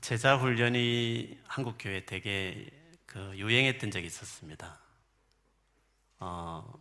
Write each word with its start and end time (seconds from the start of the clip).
제자 0.00 0.36
훈련이 0.36 1.38
한국 1.46 1.76
교회 1.78 2.04
되게 2.04 2.68
그 3.06 3.32
유행했던 3.36 3.90
적이 3.90 4.06
있었습니다. 4.06 4.78
어, 6.18 6.72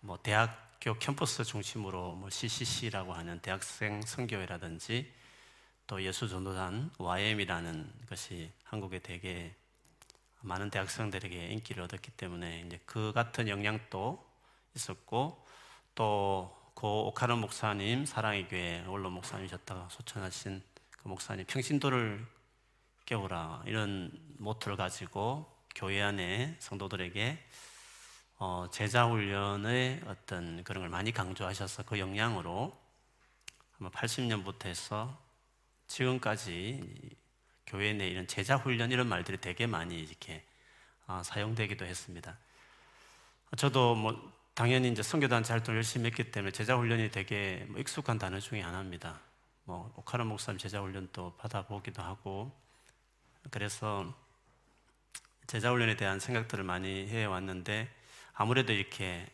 뭐 0.00 0.18
대학교 0.22 0.98
캠퍼스 0.98 1.44
중심으로 1.44 2.14
뭐 2.14 2.30
CCC라고 2.30 3.12
하는 3.12 3.40
대학생 3.40 4.02
선교회라든지 4.02 5.12
또 5.86 6.02
예수 6.02 6.28
전도단 6.28 6.90
YM이라는 6.98 7.92
것이 8.08 8.52
한국에 8.64 8.98
되게 8.98 9.54
많은 10.40 10.70
대학생들에게 10.70 11.48
인기를 11.48 11.82
얻었기 11.84 12.12
때문에 12.12 12.64
이제 12.66 12.80
그 12.86 13.12
같은 13.12 13.48
영향도 13.48 14.24
있었고 14.74 15.46
또 15.94 16.66
고 16.76 17.06
오카른 17.06 17.38
목사님 17.38 18.04
사랑의 18.04 18.48
교회 18.48 18.84
원로 18.86 19.08
목사님이셨다가 19.08 19.88
소천하신 19.90 20.62
그 21.06 21.08
목사님 21.08 21.46
평신도를 21.46 22.26
깨우라 23.04 23.62
이런 23.66 24.10
모토를 24.38 24.76
가지고 24.76 25.46
교회 25.72 26.02
안에 26.02 26.56
성도들에게 26.58 27.38
어, 28.38 28.66
제자 28.72 29.06
훈련의 29.06 30.02
어떤 30.06 30.64
그런 30.64 30.82
걸 30.82 30.88
많이 30.88 31.12
강조하셔서 31.12 31.84
그 31.84 32.00
영향으로 32.00 32.76
아마 33.78 33.88
80년부터 33.90 34.66
해서 34.66 35.16
지금까지 35.86 36.82
교회 37.68 37.92
내 37.92 38.08
이런 38.08 38.26
제자 38.26 38.56
훈련 38.56 38.90
이런 38.90 39.08
말들이 39.08 39.40
되게 39.40 39.68
많이 39.68 39.96
이렇게 40.00 40.44
어, 41.06 41.22
사용되기도 41.24 41.84
했습니다. 41.84 42.36
저도 43.56 43.94
뭐 43.94 44.32
당연히 44.54 44.90
이제 44.90 45.04
선교단체 45.04 45.52
활동을 45.52 45.76
열심히 45.76 46.06
했기 46.06 46.32
때문에 46.32 46.50
제자 46.50 46.76
훈련이 46.76 47.12
되게 47.12 47.64
뭐 47.68 47.80
익숙한 47.80 48.18
단어 48.18 48.40
중에 48.40 48.60
하나입니다. 48.60 49.20
뭐 49.66 49.92
오카라 49.96 50.24
목사님 50.24 50.58
제자 50.58 50.80
훈련도 50.80 51.34
받아보기도 51.38 52.00
하고 52.00 52.52
그래서 53.50 54.14
제자 55.48 55.72
훈련에 55.72 55.96
대한 55.96 56.20
생각들을 56.20 56.62
많이 56.62 57.08
해 57.08 57.24
왔는데 57.24 57.92
아무래도 58.32 58.72
이렇게 58.72 59.26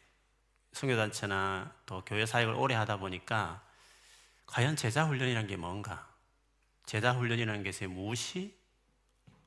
선교단체나 0.72 1.74
또 1.84 2.02
교회 2.06 2.24
사역을 2.24 2.54
오래 2.54 2.74
하다 2.74 2.96
보니까 2.96 3.62
과연 4.46 4.74
제자 4.76 5.04
훈련이라는 5.04 5.46
게 5.46 5.56
뭔가 5.56 6.08
제자 6.86 7.12
훈련이라는 7.12 7.62
것이 7.62 7.86
무엇이 7.86 8.58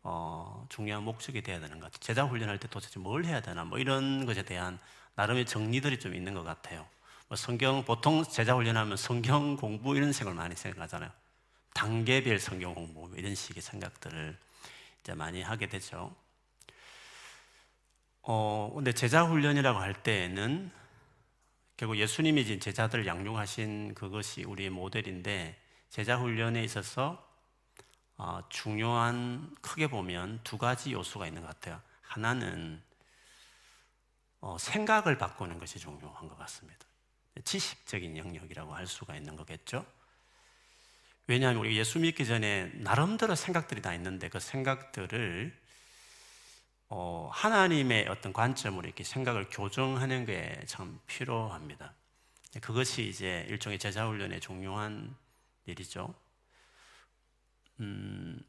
어, 0.03 0.67
중요한 0.69 1.01
목적이 1.01 1.41
되어야 1.41 1.61
되는 1.61 1.79
것 1.79 1.85
같아요. 1.85 1.99
제자 1.99 2.25
훈련할 2.25 2.59
때 2.59 2.67
도대체 2.67 2.99
뭘 2.99 3.25
해야 3.25 3.41
되나 3.41 3.65
뭐 3.65 3.79
이런 3.79 4.27
것에 4.27 4.43
대한 4.43 4.77
나름의 5.15 5.47
정리들이 5.47 5.99
좀 5.99 6.13
있는 6.13 6.35
것 6.35 6.43
같아요. 6.43 6.87
뭐 7.27 7.35
성경 7.35 7.83
보통 7.83 8.23
제자 8.23 8.53
훈련하면 8.53 8.97
성경 8.97 9.55
공부 9.55 9.95
이런 9.95 10.13
생각을 10.13 10.37
많이 10.37 10.55
생각하잖아요. 10.55 11.11
단계별 11.73 12.39
성경 12.39 12.73
공부 12.73 13.11
이런 13.17 13.35
식의 13.35 13.61
생각들을 13.61 14.37
이제 15.01 15.13
많이 15.13 15.41
하게 15.41 15.67
되죠. 15.67 16.15
어, 18.21 18.71
근데 18.73 18.91
제자 18.91 19.23
훈련이라고 19.25 19.77
할 19.77 19.93
때에는 19.93 20.71
결국 21.77 21.97
예수님이 21.97 22.41
이제 22.41 22.57
제자들을 22.57 23.05
양육하신 23.05 23.93
그것이 23.95 24.43
우리의 24.43 24.69
모델인데 24.69 25.59
제자 25.89 26.17
훈련에 26.17 26.63
있어서 26.63 27.23
어, 28.17 28.39
중요한 28.49 29.53
크게 29.61 29.87
보면 29.87 30.39
두 30.43 30.57
가지 30.57 30.93
요소가 30.93 31.27
있는 31.27 31.41
것 31.41 31.47
같아요. 31.49 31.81
하나는 32.01 32.81
어, 34.39 34.57
생각을 34.57 35.17
바꾸는 35.17 35.59
것이 35.59 35.79
중요한 35.79 36.29
것 36.29 36.37
같습니다. 36.37 36.85
지식적인 37.43 38.17
영역이라고 38.17 38.73
할 38.73 38.87
수가 38.87 39.15
있는 39.15 39.35
거겠죠. 39.35 39.85
왜냐하면 41.27 41.61
우리 41.61 41.77
예수 41.77 41.99
믿기 41.99 42.25
전에 42.25 42.71
나름대로 42.75 43.35
생각들이 43.35 43.81
다 43.81 43.93
있는데 43.95 44.29
그 44.29 44.39
생각들을 44.39 45.65
어, 46.89 47.29
하나님의 47.33 48.07
어떤 48.09 48.31
관점으로 48.31 48.85
이렇게 48.85 49.03
생각을 49.03 49.47
교정하는 49.49 50.25
게 50.25 50.61
참 50.67 50.99
필요합니다. 51.07 51.93
그것이 52.61 53.07
이제 53.07 53.45
일종의 53.49 53.79
제자 53.79 54.07
훈련의 54.07 54.39
중요한 54.39 55.15
일이죠. 55.65 56.13
음, 57.81 58.39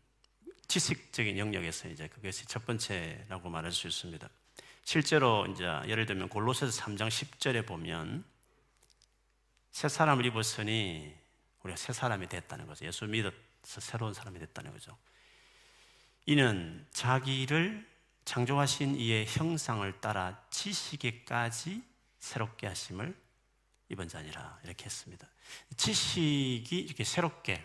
지식적인 0.69 1.39
영역에서 1.39 1.89
이제 1.89 2.09
그것이 2.09 2.47
첫 2.47 2.65
번째라고 2.67 3.49
말할 3.49 3.73
수 3.73 3.89
있습니다. 3.89 4.29
실제로 4.85 5.47
이제 5.47 5.65
예를 5.89 6.07
들면 6.07 6.29
골로새서 6.29 6.83
3장 6.83 7.09
10절에 7.09 7.67
보면 7.67 8.25
새 9.77 9.91
사람을 9.91 10.25
입었으니 10.25 11.15
우리가 11.63 11.77
새 11.77 11.93
사람이 11.93 12.31
됐다는 12.31 12.67
거죠. 12.67 12.87
예수 12.87 13.05
믿어서 13.05 13.35
새로운 13.63 14.15
사람이 14.15 14.39
됐다는 14.39 14.73
거죠. 14.73 14.97
이는 16.25 16.87
자기를 16.93 17.87
창조하신 18.25 18.97
이의 18.97 19.27
형상을 19.27 20.01
따라 20.01 20.43
지식에까지 20.49 21.83
새롭게 22.19 22.69
하심을 22.69 23.15
입은 23.91 24.09
자니라 24.09 24.61
이렇게 24.65 24.87
했습니다. 24.87 25.29
지식이 25.77 26.79
이렇게 26.79 27.05
새롭게 27.05 27.63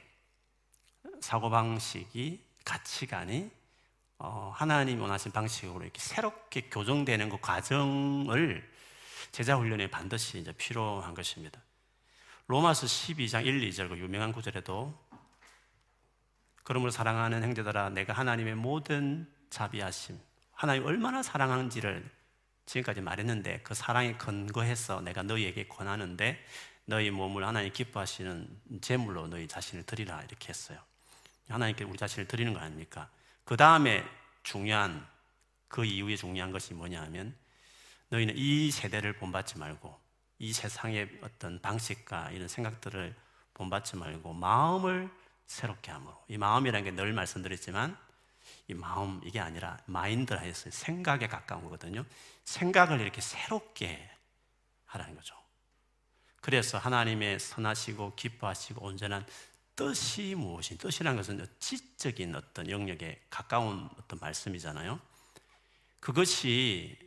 사고방식이 1.21 2.43
가치관이 2.65 3.49
어, 4.17 4.51
하나님 4.53 4.99
원하신 4.99 5.31
방식으로 5.31 5.83
이렇게 5.83 6.01
새롭게 6.01 6.63
교정되는 6.63 7.29
그 7.29 7.39
과정을 7.39 8.69
제자 9.31 9.55
훈련에 9.55 9.89
반드시 9.89 10.39
이제 10.39 10.51
필요한 10.51 11.13
것입니다. 11.13 11.61
로마서 12.51 12.85
12장 12.85 13.45
1, 13.45 13.61
2절 13.69 13.87
그 13.87 13.97
유명한 13.97 14.33
구절에도 14.33 14.93
그러므로 16.63 16.91
사랑하는 16.91 17.43
형제들아 17.43 17.91
내가 17.91 18.11
하나님의 18.11 18.55
모든 18.55 19.25
자비하심 19.49 20.19
하나님 20.51 20.85
얼마나 20.85 21.23
사랑하는지를 21.23 22.11
지금까지 22.65 22.99
말했는데 22.99 23.61
그 23.63 23.73
사랑에 23.73 24.17
근거해서 24.17 24.99
내가 24.99 25.23
너희에게 25.23 25.69
권하는데 25.69 26.45
너희 26.83 27.09
몸을 27.09 27.47
하나님 27.47 27.71
기뻐하시는 27.71 28.59
제물로 28.81 29.27
너희 29.27 29.47
자신을 29.47 29.85
드리라 29.85 30.21
이렇게 30.21 30.49
했어요. 30.49 30.77
하나님께 31.47 31.85
우리 31.85 31.97
자신을 31.97 32.27
드리는 32.27 32.53
거 32.53 32.59
아닙니까? 32.59 33.09
그 33.45 33.55
다음에 33.55 34.03
중요한 34.43 35.07
그 35.69 35.85
이후에 35.85 36.17
중요한 36.17 36.51
것이 36.51 36.73
뭐냐 36.73 37.01
하면 37.03 37.33
너희는 38.09 38.35
이 38.35 38.71
세대를 38.71 39.13
본받지 39.13 39.57
말고 39.57 40.00
이 40.41 40.53
세상의 40.53 41.19
어떤 41.21 41.61
방식과 41.61 42.31
이런 42.31 42.47
생각들을 42.47 43.15
본받지 43.53 43.95
말고 43.95 44.33
마음을 44.33 45.07
새롭게 45.45 45.91
함으로 45.91 46.19
이 46.27 46.37
마음이라는 46.39 46.83
게 46.83 46.95
늘 46.95 47.13
말씀드렸지만 47.13 47.95
이 48.67 48.73
마음 48.73 49.21
이게 49.23 49.39
아니라 49.39 49.77
마인드라 49.85 50.39
했어요. 50.41 50.71
생각에 50.71 51.27
가까운 51.27 51.63
거거든요. 51.65 52.03
생각을 52.43 53.01
이렇게 53.01 53.21
새롭게 53.21 54.09
하라는 54.85 55.15
거죠. 55.15 55.35
그래서 56.41 56.79
하나님의 56.79 57.39
선하시고 57.39 58.15
기뻐하시고 58.15 58.83
온전한 58.83 59.23
뜻이 59.75 60.33
무엇인 60.33 60.79
뜻이라는 60.79 61.17
것은 61.17 61.45
지적인 61.59 62.35
어떤 62.35 62.67
영역에 62.67 63.21
가까운 63.29 63.87
어떤 63.99 64.17
말씀이잖아요. 64.19 64.99
그것이 65.99 66.97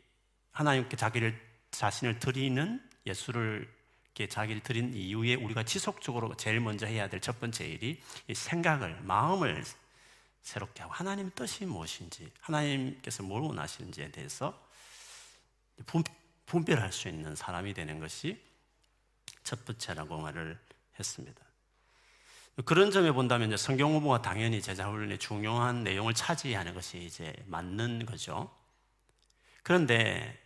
하나님께 0.52 0.96
자기를 0.96 1.36
자신을 1.72 2.20
드리는 2.20 2.93
예수를 3.06 3.68
자기를 4.28 4.62
드린 4.62 4.94
이후에 4.94 5.34
우리가 5.34 5.64
지속적으로 5.64 6.36
제일 6.36 6.60
먼저 6.60 6.86
해야 6.86 7.08
될 7.08 7.20
첫 7.20 7.40
번째 7.40 7.66
일이 7.66 8.00
생각을 8.32 9.00
마음을 9.02 9.64
새롭게 10.42 10.82
하고 10.82 10.92
하나님 10.94 11.30
뜻이 11.34 11.64
무엇인지 11.66 12.30
하나님께서 12.40 13.22
뭘 13.22 13.42
원하시는지에 13.42 14.10
대해서 14.10 14.62
분별할 16.46 16.92
수 16.92 17.08
있는 17.08 17.34
사람이 17.34 17.74
되는 17.74 17.98
것이 17.98 18.40
첫 19.42 19.64
번째라고 19.64 20.18
말을 20.18 20.58
했습니다. 20.98 21.40
그런 22.64 22.92
점에 22.92 23.10
본다면 23.10 23.56
성경 23.56 23.92
공부가 23.92 24.22
당연히 24.22 24.62
제자 24.62 24.88
훈련의 24.88 25.18
중요한 25.18 25.82
내용을 25.82 26.14
차지하는 26.14 26.74
것이 26.74 27.02
이제 27.04 27.34
맞는 27.46 28.06
거죠. 28.06 28.54
그런데 29.64 30.40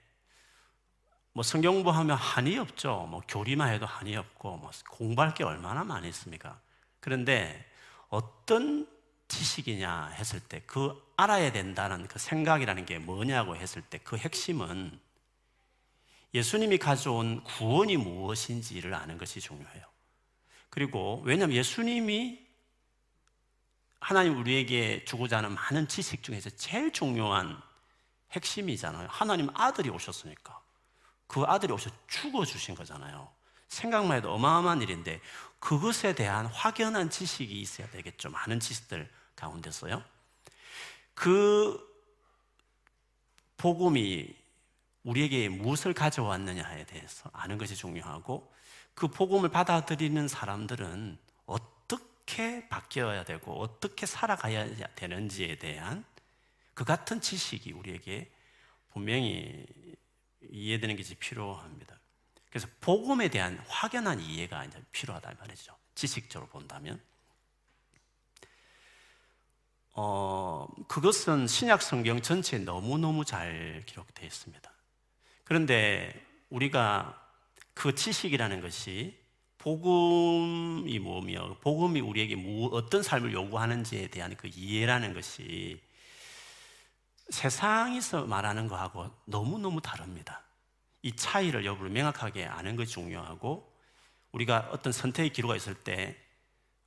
뭐 1.39 1.45
성경 1.45 1.75
공부하면 1.75 2.17
한이 2.17 2.59
없죠. 2.59 3.07
뭐 3.09 3.23
교리만 3.29 3.73
해도 3.73 3.87
한이 3.87 4.17
없고 4.17 4.57
뭐 4.57 4.73
공부할 4.91 5.35
게 5.35 5.45
얼마나 5.45 5.85
많이 5.85 6.09
있습니까? 6.09 6.61
그런데 6.99 7.65
어떤 8.09 8.89
지식이냐 9.29 10.15
했을 10.19 10.41
때 10.41 10.65
그 10.67 11.01
알아야 11.17 11.53
된다는 11.53 12.09
그 12.09 12.19
생각이라는 12.19 12.87
게 12.87 12.99
뭐냐고 12.99 13.55
했을 13.55 13.83
때 13.83 13.99
그 13.99 14.17
핵심은 14.17 14.99
예수님이 16.35 16.79
가져온 16.79 17.45
구원이 17.45 17.99
무엇인지를 17.99 18.93
아는 18.93 19.17
것이 19.17 19.41
중요해요. 19.41 19.85
그리고 20.71 21.23
왜냐하면 21.25 21.57
예수님이 21.57 22.45
하나님 24.01 24.37
우리에게 24.41 25.05
주고자 25.05 25.37
하는 25.37 25.55
많은 25.55 25.87
지식 25.87 26.25
중에서 26.25 26.51
제일 26.51 26.93
중요한 26.93 27.63
핵심이잖아요. 28.33 29.07
하나님 29.09 29.51
아들이 29.55 29.89
오셨으니까. 29.89 30.58
그 31.29 31.43
아들이 31.43 31.73
오셔 31.73 31.91
죽어주신 32.09 32.75
거잖아요. 32.75 33.31
생각만 33.69 34.17
해도 34.17 34.33
어마어마한 34.35 34.83
일인데 34.83 35.21
그것에 35.61 36.15
대한 36.15 36.47
확연한 36.47 37.11
지식이 37.11 37.61
있어야 37.61 37.89
되겠죠. 37.91 38.31
많은 38.31 38.59
지식들 38.59 39.09
가운데서요. 39.37 40.03
그 41.15 41.87
복음이 43.59 44.35
우리에게 45.03 45.49
무엇을 45.49 45.95
가져왔느냐에 45.95 46.87
대해서 46.87 47.31
아는 47.33 47.59
것이 47.59 47.77
중요하고 47.77 48.53
그 48.95 49.09
복음을 49.09 49.49
받아들이는 49.49 50.29
사람들은 50.29 51.19
어떻게 51.47 52.69
바뀌어야 52.69 53.25
되고 53.25 53.61
어떻게 53.61 54.07
살아가야 54.07 54.95
되는지에 54.95 55.59
대한 55.59 56.05
그 56.75 56.85
같은 56.85 57.21
지식이 57.21 57.73
우리에게 57.73 58.31
분명히 58.93 59.67
이해되는 60.51 60.97
것이 60.97 61.15
필요합니다. 61.17 61.99
그래서 62.51 62.69
복음에 62.81 63.29
대한 63.29 63.59
확연한 63.69 64.21
이해가 64.21 64.65
이제 64.65 64.83
필요하다 64.93 65.35
말이죠. 65.39 65.77
지식적으로 65.95 66.49
본다면. 66.49 67.01
어, 69.93 70.69
그것은 70.87 71.47
신약 71.47 71.83
성경 71.83 72.23
전체에 72.23 72.61
너무너무 72.61 73.25
잘 73.25 73.83
기록되어 73.87 74.27
있습니다. 74.27 74.73
그런데 75.45 76.25
우리가 76.51 77.21
그 77.75 77.95
지식이라는 77.95 78.61
것이 78.61 79.19
복음이 79.59 80.99
뭐며 81.01 81.57
복음이 81.61 82.01
우리에게 82.01 82.37
어떤 82.71 83.03
삶을 83.03 83.33
요구하는지에 83.33 84.07
대한 84.09 84.37
그 84.37 84.47
이해라는 84.47 85.15
것이 85.15 85.81
세상에서 87.31 88.27
말하는 88.27 88.69
거하고 88.69 89.11
너무너무 89.27 89.81
다릅니다. 89.81 90.43
이 91.03 91.15
차이를 91.15 91.65
여부를 91.65 91.91
명확하게 91.91 92.47
아는 92.47 92.77
것이 92.77 92.93
중요하고 92.93 93.73
우리가 94.33 94.69
어떤 94.73 94.93
선택의 94.93 95.31
기로가 95.31 95.57
있을 95.57 95.75
때 95.75 96.17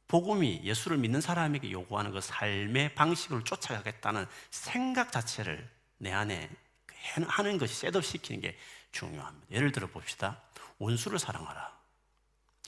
복음이 0.07 0.61
예수를 0.63 0.97
믿는 0.97 1.21
사람에게 1.21 1.71
요구하는 1.71 2.11
그 2.11 2.19
삶의 2.19 2.95
방식을 2.95 3.43
쫓아가겠다는 3.45 4.25
생각 4.49 5.11
자체를 5.11 5.69
내 5.97 6.11
안에 6.11 6.49
하는 7.27 7.57
것이 7.57 7.73
셋업 7.75 8.03
시키는 8.03 8.41
게 8.41 8.57
중요합니다. 8.91 9.47
예를 9.51 9.71
들어 9.71 9.87
봅시다. 9.87 10.41
원수를 10.79 11.17
사랑하라. 11.17 11.71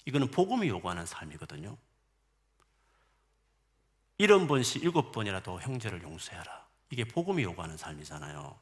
이거는 0.05 0.31
복음이 0.31 0.67
요구하는 0.69 1.05
삶이거든요. 1.05 1.77
일흔 4.19 4.47
번씩 4.47 4.83
일곱 4.83 5.11
번이라도 5.11 5.59
형제를 5.59 6.01
용서해라. 6.03 6.62
이게 6.93 7.03
복음이 7.05 7.41
요구하는 7.41 7.75
삶이잖아요. 7.75 8.55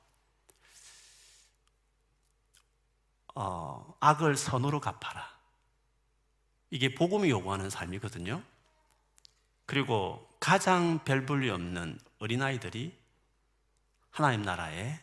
어, 3.36 3.98
악을 4.00 4.38
선으로 4.38 4.80
갚아라. 4.80 5.30
이게 6.69 6.95
복음이 6.95 7.30
요구하는 7.30 7.69
삶이거든요. 7.69 8.42
그리고 9.66 10.25
가장 10.39 11.04
별 11.04 11.25
볼이 11.25 11.50
없는 11.50 12.00
어린아이들이 12.19 12.98
하나님 14.12 14.44
나라의 14.44 14.98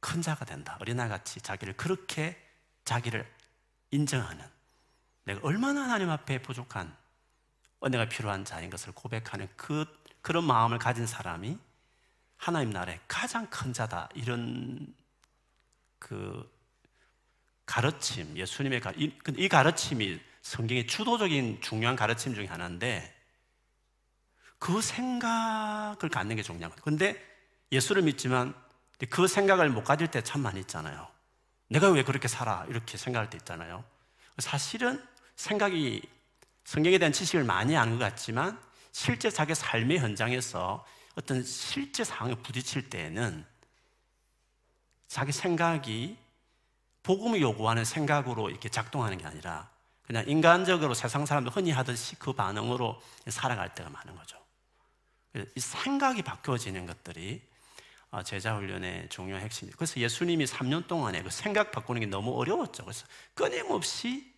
큰 0.00 0.20
자가 0.20 0.44
된다. 0.44 0.76
어린아이 0.80 1.08
같이 1.08 1.40
자기를 1.40 1.76
그렇게 1.76 2.36
자기를 2.84 3.24
인정하는 3.92 4.44
내가 5.22 5.38
얼마나 5.44 5.82
하나님 5.82 6.10
앞에 6.10 6.42
부족한 6.42 6.92
은혜가 7.84 8.08
필요한 8.08 8.44
자인 8.44 8.68
것을 8.68 8.92
고백하는 8.94 9.48
그, 9.54 9.86
그런 10.22 10.42
마음을 10.42 10.80
가진 10.80 11.06
사람이 11.06 11.56
하나님 12.44 12.68
나라의 12.68 13.00
가장 13.08 13.46
큰 13.48 13.72
자다. 13.72 14.10
이런 14.14 14.86
그 15.98 16.46
가르침, 17.64 18.36
예수님의 18.36 18.80
가, 18.80 18.92
이, 18.98 19.16
이 19.38 19.48
가르침이 19.48 20.20
성경의 20.42 20.86
주도적인 20.86 21.62
중요한 21.62 21.96
가르침 21.96 22.34
중에 22.34 22.44
하나인데 22.44 23.14
그 24.58 24.82
생각을 24.82 26.10
갖는 26.10 26.36
게 26.36 26.42
중요한 26.42 26.70
거예요. 26.70 26.82
근데 26.84 27.16
예수를 27.72 28.02
믿지만 28.02 28.54
그 29.08 29.26
생각을 29.26 29.70
못 29.70 29.82
가질 29.82 30.08
때 30.08 30.20
참 30.20 30.42
많이 30.42 30.60
있잖아요. 30.60 31.08
내가 31.68 31.88
왜 31.88 32.04
그렇게 32.04 32.28
살아? 32.28 32.66
이렇게 32.68 32.98
생각할 32.98 33.30
때 33.30 33.38
있잖아요. 33.38 33.82
사실은 34.36 35.02
생각이 35.36 36.02
성경에 36.64 36.98
대한 36.98 37.10
지식을 37.10 37.44
많이 37.44 37.74
아는 37.74 37.98
것 37.98 38.04
같지만 38.04 38.60
실제 38.92 39.30
자기 39.30 39.54
삶의 39.54 39.98
현장에서 39.98 40.84
어떤 41.14 41.42
실제 41.44 42.04
상황에 42.04 42.34
부딪힐 42.36 42.90
때에는 42.90 43.44
자기 45.06 45.32
생각이 45.32 46.18
복음을 47.02 47.40
요구하는 47.40 47.84
생각으로 47.84 48.50
이렇게 48.50 48.68
작동하는 48.68 49.18
게 49.18 49.26
아니라 49.26 49.70
그냥 50.02 50.24
인간적으로 50.26 50.94
세상 50.94 51.24
사람들 51.24 51.52
흔히 51.52 51.70
하듯이 51.70 52.16
그 52.16 52.32
반응으로 52.32 53.00
살아갈 53.28 53.74
때가 53.74 53.90
많은 53.90 54.14
거죠. 54.16 54.38
이 55.34 55.60
생각이 55.60 56.22
바뀌어지는 56.22 56.86
것들이 56.86 57.42
어, 58.10 58.22
제자 58.22 58.54
훈련의 58.54 59.08
중요한 59.08 59.42
핵심이에요. 59.42 59.74
그래서 59.76 59.98
예수님이 59.98 60.44
3년 60.44 60.86
동안에 60.86 61.22
그 61.22 61.30
생각 61.30 61.72
바꾸는 61.72 62.00
게 62.00 62.06
너무 62.06 62.38
어려웠죠. 62.38 62.84
그래서 62.84 63.06
끊임없이 63.34 64.33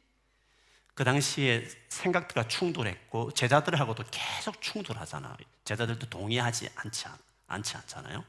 그 0.97 1.05
당시에 1.05 1.69
생각들과 1.89 2.49
충돌했고 2.49 3.31
제자들하고도 3.31 4.03
계속 4.11 4.61
충돌하잖아요. 4.61 5.37
제자들도 5.65 6.09
동의하지 6.09 6.71
않지, 6.75 7.07
않지 7.47 7.77
않잖아요. 7.77 8.25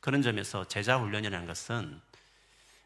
그런 0.00 0.22
점에서 0.22 0.66
제자 0.66 0.98
훈련이라는 0.98 1.46
것은 1.46 2.00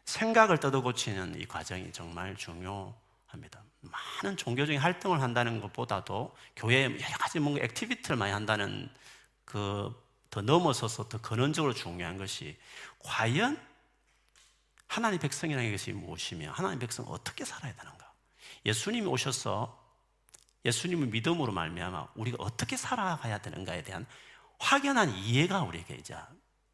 생각을 0.05 0.59
뜯어고치는 0.59 1.41
이 1.41 1.47
과정이 1.47 1.91
정말 1.91 2.35
중요합니다. 2.35 3.63
많은 3.81 4.37
종교적인 4.37 4.79
활동을 4.79 5.21
한다는 5.21 5.59
것보다도 5.61 6.35
교회에 6.55 6.83
여러 6.83 7.17
가지 7.17 7.39
뭔가 7.39 7.63
activity를 7.63 8.17
많이 8.17 8.31
한다는 8.31 8.87
그 9.45 10.11
더 10.31 10.41
넘어서서 10.41 11.09
더 11.09 11.21
근원적으로 11.21 11.73
중요한 11.73 12.17
것이 12.17 12.57
과연 12.99 13.61
하나님 14.87 15.19
백성이라는 15.19 15.71
것이 15.71 15.91
무엇이며 15.91 16.51
하나님 16.51 16.79
백성 16.79 17.05
어떻게 17.07 17.43
살아야 17.43 17.75
되는 17.75 17.97
가? 17.97 18.00
예수님이 18.65 19.07
오셔서 19.07 19.79
예수님을 20.65 21.07
믿음으로 21.07 21.51
말미암아 21.51 22.09
우리가 22.15 22.37
어떻게 22.39 22.77
살아가야 22.77 23.39
되는가에 23.39 23.83
대한 23.83 24.05
확연한 24.59 25.09
이해가 25.15 25.63
우리에게 25.63 25.95
이제 25.95 26.15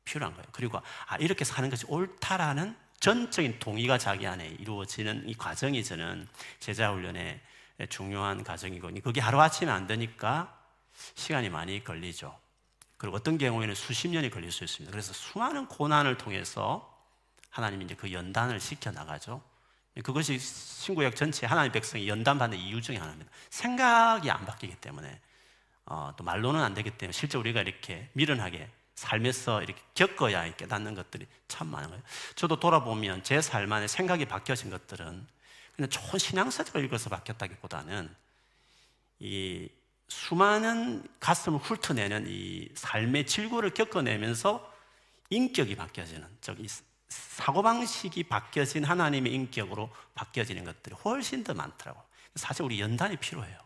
필요한 0.03 0.33
거예요. 0.33 0.47
그리고 0.51 0.81
아 1.07 1.17
이렇게 1.17 1.45
사는 1.45 1.69
것이 1.69 1.85
옳다라는 1.87 2.75
전적인 2.99 3.59
동의가 3.59 3.97
자기 3.97 4.27
안에 4.27 4.47
이루어지는 4.59 5.29
이 5.29 5.35
과정이 5.35 5.83
저는 5.83 6.27
제자 6.59 6.91
훈련의 6.91 7.39
중요한 7.89 8.43
과정이고 8.43 8.89
그게 9.03 9.21
하루 9.21 9.39
아침에 9.39 9.71
안 9.71 9.87
되니까 9.87 10.57
시간이 11.15 11.49
많이 11.49 11.83
걸리죠. 11.83 12.37
그리고 12.97 13.15
어떤 13.15 13.37
경우에는 13.37 13.75
수십 13.75 14.07
년이 14.07 14.31
걸릴 14.31 14.51
수 14.51 14.63
있습니다. 14.63 14.91
그래서 14.91 15.13
수많은 15.13 15.67
고난을 15.67 16.17
통해서 16.17 16.97
하나님이 17.51 17.85
이제 17.85 17.95
그 17.95 18.11
연단을 18.11 18.59
시켜 18.59 18.91
나가죠. 18.91 19.41
그것이 20.03 20.39
신구약 20.39 21.15
전체 21.15 21.45
하나님 21.45 21.71
백성이 21.71 22.07
연단받는 22.07 22.57
이유 22.57 22.81
중에 22.81 22.97
하나입니다. 22.97 23.31
생각이 23.49 24.29
안 24.29 24.45
바뀌기 24.45 24.75
때문에 24.75 25.19
어, 25.85 26.13
또 26.17 26.23
말로는 26.23 26.61
안 26.61 26.73
되기 26.73 26.91
때문에 26.91 27.11
실제 27.13 27.37
우리가 27.37 27.61
이렇게 27.61 28.09
미련하게 28.13 28.69
삶에서 28.95 29.61
이렇게 29.63 29.79
겪어야 29.93 30.55
깨닫는 30.55 30.95
것들이 30.95 31.27
참 31.47 31.67
많은 31.67 31.89
거예요. 31.89 32.03
저도 32.35 32.59
돌아보면 32.59 33.23
제 33.23 33.39
삶 33.39 33.71
안에 33.71 33.87
생각이 33.87 34.25
바뀌어진 34.25 34.69
것들은 34.69 35.27
그냥 35.75 35.89
좋은 35.89 36.17
신앙서적을 36.17 36.83
읽어서 36.85 37.09
바뀌었다기보다는 37.09 38.13
이 39.19 39.69
수많은 40.07 41.07
가슴을 41.19 41.59
훑어내는 41.59 42.25
이 42.27 42.69
삶의 42.73 43.27
질고를 43.27 43.71
겪어내면서 43.71 44.73
인격이 45.29 45.75
바뀌어지는 45.75 46.27
저기 46.41 46.67
사고방식이 47.09 48.23
바뀌어진 48.23 48.83
하나님의 48.83 49.33
인격으로 49.33 49.93
바뀌어지는 50.15 50.63
것들이 50.63 50.95
훨씬 50.95 51.43
더 51.43 51.53
많더라고. 51.53 52.01
사실 52.35 52.63
우리 52.63 52.79
연단이 52.79 53.17
필요해요. 53.17 53.57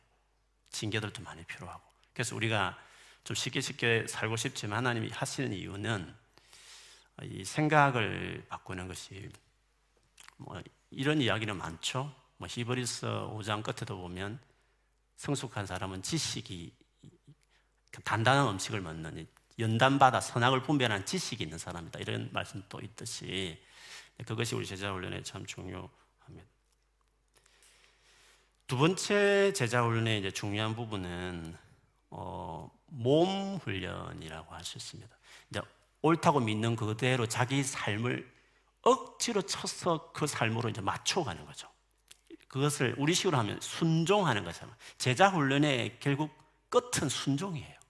징계들도 0.72 1.24
많이 1.24 1.44
필요하고. 1.44 1.82
그래서 2.14 2.36
우리가 2.36 2.78
좀 3.24 3.36
쉽게 3.36 3.62
쉽게 3.62 4.06
살고 4.08 4.36
싶지만 4.36 4.80
하나님이 4.80 5.10
하시는 5.10 5.54
이유는 5.54 6.16
이 7.24 7.46
생각을 7.46 8.46
바꾸는 8.50 8.88
것이 8.88 9.30
뭐 10.38 10.62
이런 10.90 11.22
이야기는 11.22 11.56
많죠. 11.56 12.14
뭐 12.38 12.48
히브리서 12.50 13.38
5장 13.38 13.62
끝에도 13.64 13.98
보면 13.98 14.40
성숙한 15.18 15.68
사람은 15.68 16.02
지식이 16.02 16.74
단단한 18.04 18.48
음식을 18.48 18.82
먹는 18.82 19.28
연단받아 19.62 20.20
선악을 20.22 20.64
분별하는 20.64 21.06
지식이 21.06 21.44
있는 21.44 21.58
사람이다. 21.58 22.00
이런 22.00 22.30
말씀도 22.34 22.80
있듯이 22.82 23.62
그것이 24.26 24.56
우리 24.56 24.66
제자 24.66 24.92
훈련에 24.92 25.24
참 25.24 25.46
중요합니다. 25.46 25.92
두 28.68 28.78
번째 28.78 29.54
제자 29.54 29.84
훈련의 29.84 30.20
이제 30.20 30.32
중요한 30.32 30.76
부분은 30.76 31.58
어, 32.10 32.70
몸 32.88 33.58
훈련이라고 33.58 34.54
할 34.54 34.64
수 34.64 34.78
있습니다. 34.78 35.16
이제 35.50 35.62
옳다고 36.02 36.40
믿는 36.40 36.76
그대로 36.76 37.26
자기 37.28 37.64
삶을 37.64 38.30
억지로 38.84 39.42
쳐서 39.44 40.12
그 40.12 40.26
삶으로 40.28 40.70
이제 40.70 40.82
맞춰가는 40.82 41.46
거죠. 41.46 41.70
그것을 42.48 42.96
우리 42.98 43.14
식으로 43.14 43.38
하면 43.38 43.60
순종하는 43.62 44.44
거잖아요. 44.44 44.76
제자 44.98 45.30
훈련의 45.30 46.00
결국 46.00 46.32
끝은 46.70 47.10
순종이에요. 47.10 47.81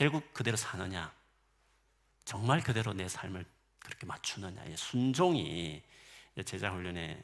결국 0.00 0.32
그대로 0.32 0.56
사느냐? 0.56 1.12
정말 2.24 2.62
그대로 2.62 2.94
내 2.94 3.06
삶을 3.06 3.44
그렇게 3.78 4.06
맞추느냐? 4.06 4.64
순종이 4.74 5.82
제자 6.46 6.70
훈련에 6.70 7.22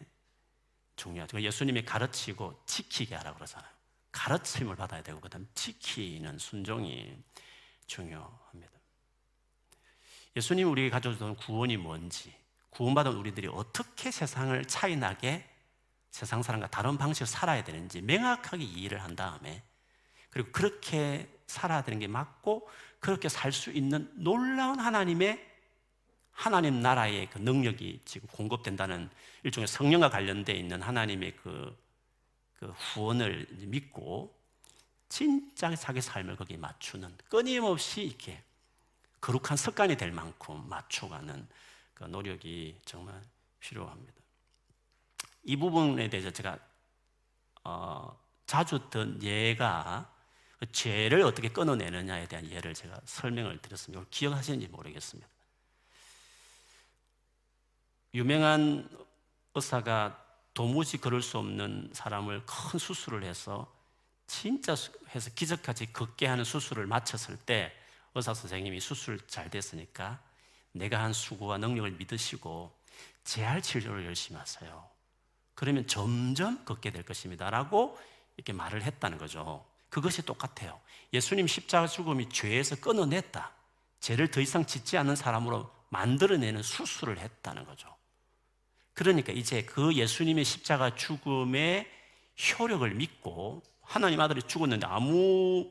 중요하죠. 0.94 1.40
예수님이 1.40 1.86
가르치고 1.86 2.64
지키게 2.66 3.14
하라 3.14 3.32
그러잖아요. 3.32 3.70
가르침을 4.12 4.76
받아야 4.76 5.02
되고 5.02 5.18
그다음 5.22 5.48
지키는 5.54 6.36
순종이 6.38 7.16
중요합니다. 7.86 8.72
예수님 10.36 10.70
우리에게 10.70 10.90
가져준 10.90 11.34
구원이 11.36 11.78
뭔지, 11.78 12.34
구원받은 12.68 13.12
우리들이 13.12 13.48
어떻게 13.48 14.10
세상을 14.10 14.62
차이나게 14.66 15.48
세상 16.10 16.42
사람과 16.42 16.66
다른 16.66 16.98
방식으로 16.98 17.24
살아야 17.24 17.64
되는지 17.64 18.02
명확하게 18.02 18.62
이해를 18.64 19.02
한 19.02 19.16
다음에 19.16 19.62
그리고 20.28 20.52
그렇게 20.52 21.34
살아야 21.46 21.82
되는 21.82 21.98
게 21.98 22.06
맞고 22.06 22.68
그렇게 23.00 23.28
살 23.28 23.52
수 23.52 23.70
있는 23.70 24.10
놀라운 24.14 24.78
하나님의 24.78 25.54
하나님 26.32 26.80
나라의 26.80 27.30
그 27.30 27.38
능력이 27.38 28.02
지금 28.04 28.28
공급된다는 28.28 29.08
일종의 29.42 29.66
성령과 29.66 30.10
관련되어 30.10 30.54
있는 30.54 30.82
하나님의 30.82 31.36
그, 31.36 31.76
그 32.58 32.66
후원을 32.66 33.46
믿고 33.52 34.36
진짜 35.08 35.74
자기 35.74 36.00
삶을 36.00 36.36
거기에 36.36 36.56
맞추는 36.58 37.16
끊임없이 37.28 38.02
이렇게 38.02 38.42
거룩한 39.20 39.56
습관이 39.56 39.96
될 39.96 40.12
만큼 40.12 40.68
맞춰가는 40.68 41.48
그 41.94 42.04
노력이 42.04 42.80
정말 42.84 43.22
필요합니다. 43.60 44.12
이 45.44 45.56
부분에 45.56 46.10
대해서 46.10 46.30
제가 46.30 46.58
어, 47.64 48.18
자주 48.46 48.78
듣던 48.78 49.22
예가 49.22 50.12
죄를 50.72 51.22
어떻게 51.22 51.48
끊어내느냐에 51.48 52.26
대한 52.28 52.50
예를 52.50 52.74
제가 52.74 53.00
설명을 53.04 53.58
드렸습니다. 53.58 54.04
기억하시는지 54.10 54.68
모르겠습니다. 54.68 55.28
유명한 58.14 58.88
의사가 59.54 60.22
도무지 60.54 60.98
그럴 60.98 61.22
수 61.22 61.38
없는 61.38 61.90
사람을 61.92 62.44
큰 62.46 62.78
수술을 62.78 63.24
해서 63.24 63.70
진짜 64.26 64.74
해서 65.14 65.30
기적같이 65.34 65.92
걷게 65.92 66.26
하는 66.26 66.44
수술을 66.44 66.86
마쳤을 66.86 67.36
때 67.36 67.72
의사 68.14 68.32
선생님이 68.32 68.80
수술 68.80 69.20
잘 69.26 69.50
됐으니까 69.50 70.20
내가 70.72 71.02
한 71.02 71.12
수고와 71.12 71.58
능력을 71.58 71.90
믿으시고 71.92 72.74
재활 73.24 73.60
치료를 73.60 74.06
열심히 74.06 74.38
하세요. 74.38 74.88
그러면 75.54 75.86
점점 75.86 76.64
걷게 76.64 76.90
될 76.90 77.02
것입니다. 77.02 77.50
라고 77.50 77.98
이렇게 78.36 78.52
말을 78.52 78.82
했다는 78.82 79.18
거죠. 79.18 79.64
그것이 79.96 80.20
똑같아요. 80.26 80.78
예수님 81.14 81.46
십자가 81.46 81.86
죽음이 81.86 82.28
죄에서 82.28 82.76
끊어냈다. 82.76 83.50
죄를 84.00 84.30
더 84.30 84.42
이상 84.42 84.66
짓지 84.66 84.98
않는 84.98 85.16
사람으로 85.16 85.70
만들어내는 85.88 86.62
수술을 86.62 87.18
했다는 87.18 87.64
거죠. 87.64 87.88
그러니까 88.92 89.32
이제 89.32 89.62
그 89.62 89.94
예수님의 89.94 90.44
십자가 90.44 90.94
죽음의 90.94 91.90
효력을 92.58 92.90
믿고 92.90 93.62
하나님 93.80 94.20
아들이 94.20 94.42
죽었는데 94.42 94.86
아무 94.86 95.70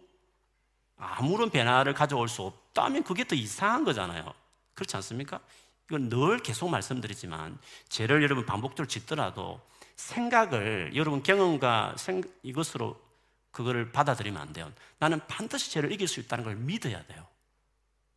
아무런 0.97 1.51
변화를 1.51 1.93
가져올 1.93 2.27
수 2.27 2.41
없다면 2.41 3.03
그게 3.03 3.25
더 3.25 3.35
이상한 3.35 3.83
거잖아요. 3.83 4.33
그렇지 4.73 4.95
않습니까? 4.95 5.39
이건 5.85 6.09
늘 6.09 6.39
계속 6.39 6.67
말씀드리지만 6.69 7.59
죄를 7.89 8.23
여러분 8.23 8.43
반복적으로 8.43 8.87
짓더라도 8.87 9.61
생각을 9.97 10.93
여러분 10.95 11.21
경험과 11.21 11.93
생, 11.99 12.23
이것으로 12.41 13.05
그거를 13.55 13.93
받아들이면 13.93 14.41
안 14.41 14.51
돼요. 14.51 14.69
나는 14.99 15.21
반드시 15.27 15.71
죄를 15.71 15.89
이길 15.93 16.09
수 16.09 16.19
있다는 16.19 16.43
걸 16.43 16.57
믿어야 16.57 17.01
돼요. 17.05 17.25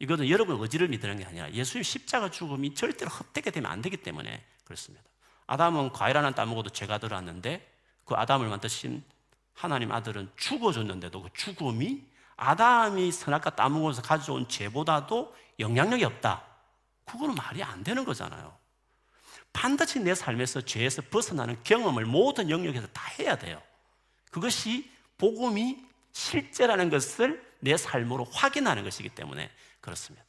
이거는 0.00 0.28
여러분 0.28 0.60
의지를 0.60 0.88
믿는 0.88 1.16
게 1.18 1.24
아니라 1.24 1.52
예수님 1.52 1.84
십자가 1.84 2.28
죽음이 2.28 2.74
절대로 2.74 3.08
헛되게 3.08 3.52
되면 3.52 3.70
안 3.70 3.80
되기 3.80 3.98
때문에 3.98 4.44
그렇습니다. 4.64 5.04
아담은 5.46 5.92
과일 5.92 6.16
하나 6.16 6.32
따먹어도 6.32 6.70
죄가 6.70 6.98
들어왔는데 6.98 7.72
그 8.04 8.16
아담을 8.16 8.48
만드신 8.48 9.04
하나님 9.54 9.92
아들은 9.92 10.28
죽어줬는데도 10.36 11.22
그 11.22 11.28
죽음이 11.34 12.02
아담이 12.36 13.12
선악과 13.12 13.50
따먹어서 13.50 14.02
가져온 14.02 14.48
죄보다도 14.48 15.36
영향력이 15.60 16.04
없다. 16.04 16.42
그거는 17.04 17.36
말이 17.36 17.62
안 17.62 17.84
되는 17.84 18.04
거잖아요. 18.04 18.56
반드시 19.52 20.00
내 20.00 20.16
삶에서 20.16 20.62
죄에서 20.62 21.02
벗어나는 21.02 21.62
경험을 21.62 22.06
모든 22.06 22.50
영역에서 22.50 22.88
다 22.88 23.08
해야 23.20 23.36
돼요. 23.36 23.62
그것이 24.32 24.97
복음이 25.18 25.84
실제라는 26.12 26.90
것을 26.90 27.46
내 27.60 27.76
삶으로 27.76 28.24
확인하는 28.24 28.84
것이기 28.84 29.10
때문에 29.10 29.50
그렇습니다. 29.80 30.24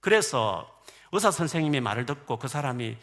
그래서 0.00 0.82
의사 1.12 1.30
선생님의 1.30 1.80
말을 1.80 2.06
듣고 2.06 2.38
그 2.38 2.48
사람이 2.48 2.96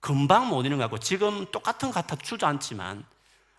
금방 0.00 0.48
못 0.48 0.64
일어나고 0.64 0.98
지금 0.98 1.46
똑같은 1.50 1.88
것 1.88 1.94
같아 1.94 2.16
주저앉지만 2.16 3.04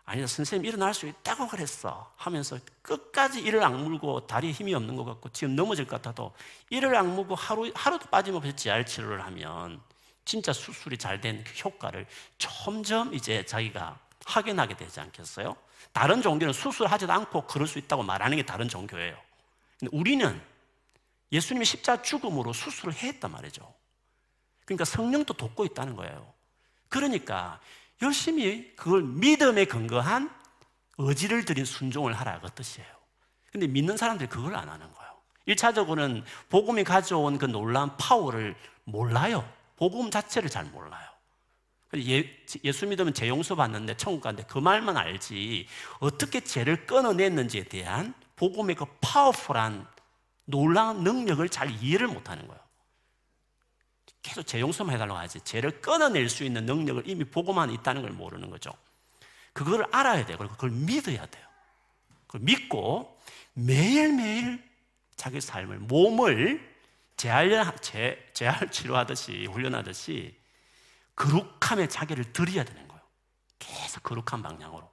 아니다 0.06 0.26
선생님 0.26 0.66
일어날 0.66 0.94
수 0.94 1.06
있다고 1.06 1.48
그랬어 1.48 2.12
하면서 2.16 2.58
끝까지 2.82 3.42
이를 3.42 3.62
악물고 3.62 4.26
다리에 4.26 4.52
힘이 4.52 4.74
없는 4.74 4.96
것 4.96 5.06
같고 5.06 5.30
지금 5.30 5.56
넘어질 5.56 5.86
것 5.86 6.02
같아도 6.02 6.34
이를 6.70 6.96
악물고 6.96 7.36
하루, 7.36 7.72
하루도 7.76 8.10
빠짐없이 8.10 8.56
재활 8.56 8.86
치료를 8.86 9.24
하면 9.26 9.82
진짜 10.26 10.52
수술이 10.54 10.98
잘된그 10.98 11.52
효과를 11.64 12.08
점점 12.38 13.14
이제 13.14 13.46
자기가 13.46 14.00
확인하게 14.26 14.78
되지 14.78 15.00
않겠어요? 15.00 15.56
다른 15.92 16.22
종교는 16.22 16.54
수술하지도 16.54 17.12
않고 17.12 17.48
그럴 17.48 17.68
수 17.68 17.80
있다고 17.80 18.04
말하는 18.04 18.38
게 18.38 18.44
다른 18.44 18.68
종교예요. 18.68 19.18
근데 19.80 19.98
우리는 19.98 20.42
예수님이 21.32 21.66
십자 21.66 22.02
죽음으로 22.02 22.54
수술을 22.54 22.94
했단 22.94 23.32
말이죠. 23.32 23.74
그러니까 24.66 24.86
성령도 24.86 25.34
돕고 25.34 25.66
있다는 25.66 25.96
거예요. 25.96 26.32
그러니까 26.90 27.60
열심히 28.02 28.74
그걸 28.76 29.04
믿음에 29.04 29.66
근거한 29.66 30.34
의지를 30.98 31.46
들인 31.46 31.66
순종을 31.66 32.14
하라 32.14 32.40
그 32.42 32.52
뜻이에요. 32.52 32.88
근데 33.52 33.68
믿는 33.68 33.98
사람들이 33.98 34.30
그걸 34.30 34.56
안 34.56 34.70
하는 34.70 34.92
거예요. 34.94 35.10
1차적으로는 35.48 36.24
복음이 36.50 36.84
가져온 36.84 37.38
그 37.38 37.46
놀라운 37.46 37.96
파워를 37.98 38.56
몰라요. 38.84 39.50
복음 39.76 40.12
자체를 40.12 40.50
잘 40.50 40.66
몰라요. 40.66 41.09
예, 41.96 42.38
예수 42.64 42.86
믿으면 42.86 43.14
죄 43.14 43.28
용서 43.28 43.56
받는데 43.56 43.98
천국 43.98 44.22
가는데 44.22 44.44
그 44.48 44.60
말만 44.60 44.96
알지 44.96 45.68
어떻게 46.00 46.42
죄를 46.42 46.86
끊어냈는지에 46.86 47.64
대한 47.64 48.14
복음의 48.36 48.76
그 48.76 48.86
파워풀한 49.02 49.88
놀라운 50.46 51.04
능력을 51.04 51.48
잘 51.50 51.72
이해를 51.72 52.08
못하는 52.08 52.48
거예요. 52.48 52.62
계속 54.22 54.44
죄 54.44 54.60
용서만 54.60 54.94
해달라고 54.94 55.18
하지 55.18 55.42
죄를 55.42 55.82
끊어낼 55.82 56.30
수 56.30 56.44
있는 56.44 56.66
능력을 56.66 57.04
이미 57.08 57.24
보고만 57.24 57.72
있다는 57.72 58.02
걸 58.04 58.12
모르는 58.12 58.50
거죠. 58.50 58.72
그걸 59.54 59.86
알아야 59.92 60.26
돼요. 60.26 60.38
그리고 60.38 60.54
그걸 60.54 60.72
믿어야 60.72 61.26
돼요. 61.26 61.46
그걸 62.28 62.42
믿고 62.42 63.18
매일매일 63.54 64.64
자기 65.16 65.42
삶을, 65.42 65.80
몸을 65.80 66.70
재활, 67.18 67.76
재, 67.82 68.18
재활 68.34 68.72
치료하듯이, 68.72 69.48
훈련하듯이 69.48 70.39
거룩함에 71.20 71.88
자기를 71.88 72.32
들여야 72.32 72.64
되는 72.64 72.88
거예요. 72.88 73.04
계속 73.60 74.02
거룩한 74.04 74.42
방향으로. 74.42 74.90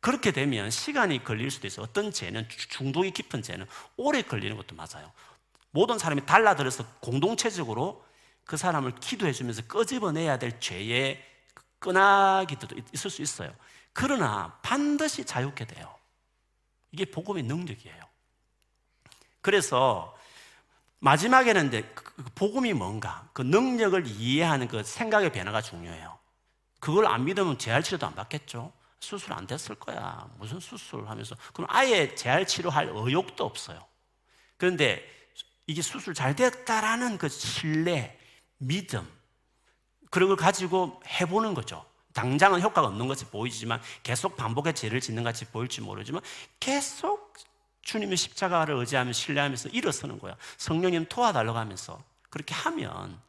그렇게 0.00 0.32
되면 0.32 0.70
시간이 0.70 1.24
걸릴 1.24 1.50
수도 1.50 1.66
있어요. 1.66 1.84
어떤 1.84 2.10
죄는, 2.10 2.48
중독이 2.48 3.12
깊은 3.12 3.42
죄는 3.42 3.66
오래 3.96 4.22
걸리는 4.22 4.56
것도 4.56 4.74
맞아요. 4.74 5.12
모든 5.70 5.98
사람이 5.98 6.26
달라들어서 6.26 6.84
공동체적으로 7.00 8.04
그 8.44 8.56
사람을 8.56 8.96
기도해 8.96 9.32
주면서 9.32 9.62
끄집어내야 9.62 10.38
될 10.38 10.58
죄의 10.58 11.24
끄나기도 11.78 12.66
있을 12.92 13.08
수 13.08 13.22
있어요. 13.22 13.54
그러나 13.92 14.58
반드시 14.62 15.24
자유케 15.24 15.66
돼요. 15.66 15.94
이게 16.90 17.04
복음의 17.04 17.44
능력이에요. 17.44 18.04
그래서 19.40 20.16
마지막에는 21.00 21.68
이제 21.68 21.82
그, 21.94 22.04
그 22.14 22.24
복음이 22.34 22.72
뭔가 22.72 23.28
그 23.32 23.42
능력을 23.42 24.06
이해하는 24.06 24.68
그 24.68 24.82
생각의 24.82 25.32
변화가 25.32 25.62
중요해요. 25.62 26.18
그걸 26.78 27.06
안 27.06 27.24
믿으면 27.24 27.58
재활 27.58 27.82
치료도 27.82 28.06
안 28.06 28.14
받겠죠. 28.14 28.72
수술 29.00 29.32
안 29.32 29.46
됐을 29.46 29.74
거야. 29.74 30.28
무슨 30.38 30.60
수술 30.60 31.08
하면서 31.08 31.34
그럼 31.52 31.68
아예 31.70 32.14
재활 32.14 32.46
치료할 32.46 32.90
의욕도 32.92 33.44
없어요. 33.44 33.80
그런데 34.56 35.02
이게 35.66 35.82
수술 35.82 36.14
잘 36.14 36.36
됐다라는 36.36 37.16
그 37.16 37.28
신뢰, 37.28 38.18
믿음, 38.58 39.08
그런 40.10 40.28
걸 40.28 40.36
가지고 40.36 41.00
해보는 41.06 41.54
거죠. 41.54 41.84
당장은 42.12 42.60
효과가 42.60 42.88
없는 42.88 43.06
것이 43.08 43.24
보이지만 43.26 43.80
계속 44.02 44.36
반복해 44.36 44.72
죄를 44.72 45.00
짓는 45.00 45.22
같이 45.22 45.46
보일지 45.46 45.80
모르지만 45.80 46.20
계속 46.58 47.32
주님의 47.90 48.16
십자가를 48.16 48.76
의지하며 48.76 49.12
신뢰하면서 49.12 49.70
일어서는 49.70 50.20
거야. 50.20 50.36
성령님 50.58 51.06
도와달라고 51.08 51.58
하면서 51.58 52.00
그렇게 52.28 52.54
하면 52.54 53.20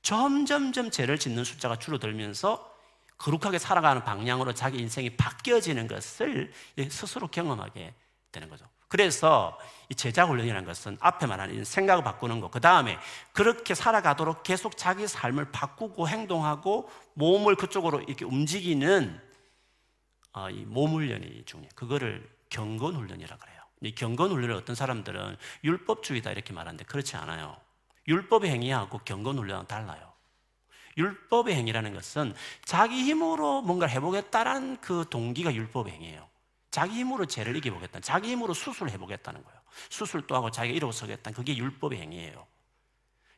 점점점 0.00 0.90
죄를 0.90 1.18
짓는 1.18 1.44
숫자가 1.44 1.76
줄어들면서 1.76 2.74
거룩하게 3.18 3.58
살아가는 3.58 4.02
방향으로 4.02 4.54
자기 4.54 4.78
인생이 4.78 5.18
바뀌어지는 5.18 5.86
것을 5.86 6.50
스스로 6.88 7.28
경험하게 7.28 7.92
되는 8.32 8.48
거죠. 8.48 8.64
그래서 8.88 9.58
이 9.90 9.94
제자 9.94 10.24
훈련이라는 10.24 10.64
것은 10.64 10.96
앞에 10.98 11.26
말하는 11.26 11.62
생각을 11.62 12.02
바꾸는 12.02 12.40
거, 12.40 12.48
그 12.48 12.58
다음에 12.58 12.98
그렇게 13.32 13.74
살아가도록 13.74 14.42
계속 14.44 14.78
자기 14.78 15.06
삶을 15.06 15.52
바꾸고 15.52 16.08
행동하고 16.08 16.90
몸을 17.12 17.54
그쪽으로 17.56 18.00
이렇게 18.00 18.24
움직이는 18.24 19.20
어, 20.32 20.48
이몸 20.48 20.92
훈련이 20.92 21.44
중요해요. 21.44 21.70
그거를 21.74 22.26
경건 22.48 22.96
훈련이라고 22.96 23.38
그래요. 23.38 23.59
이 23.80 23.94
경건 23.94 24.30
훈련을 24.30 24.54
어떤 24.54 24.74
사람들은 24.74 25.36
율법주의다 25.64 26.30
이렇게 26.32 26.52
말하는데 26.52 26.84
그렇지 26.84 27.16
않아요. 27.16 27.56
율법의 28.08 28.50
행위하고 28.50 28.98
경건 29.04 29.38
훈련은 29.38 29.66
달라요. 29.66 30.12
율법의 30.96 31.54
행위라는 31.54 31.94
것은 31.94 32.34
자기 32.64 33.02
힘으로 33.04 33.62
뭔가를 33.62 33.94
해보겠다는 33.94 34.80
그 34.80 35.06
동기가 35.08 35.54
율법의 35.54 35.92
행위예요. 35.92 36.28
자기 36.70 36.98
힘으로 36.98 37.26
죄를 37.26 37.56
이겨보겠다. 37.56 38.00
자기 38.00 38.30
힘으로 38.30 38.54
수술을 38.54 38.92
해보겠다는 38.92 39.42
거예요. 39.42 39.60
수술도 39.88 40.34
하고 40.34 40.50
자기가 40.50 40.74
일어서겠다. 40.74 41.30
그게 41.32 41.56
율법의 41.56 42.00
행위예요. 42.00 42.46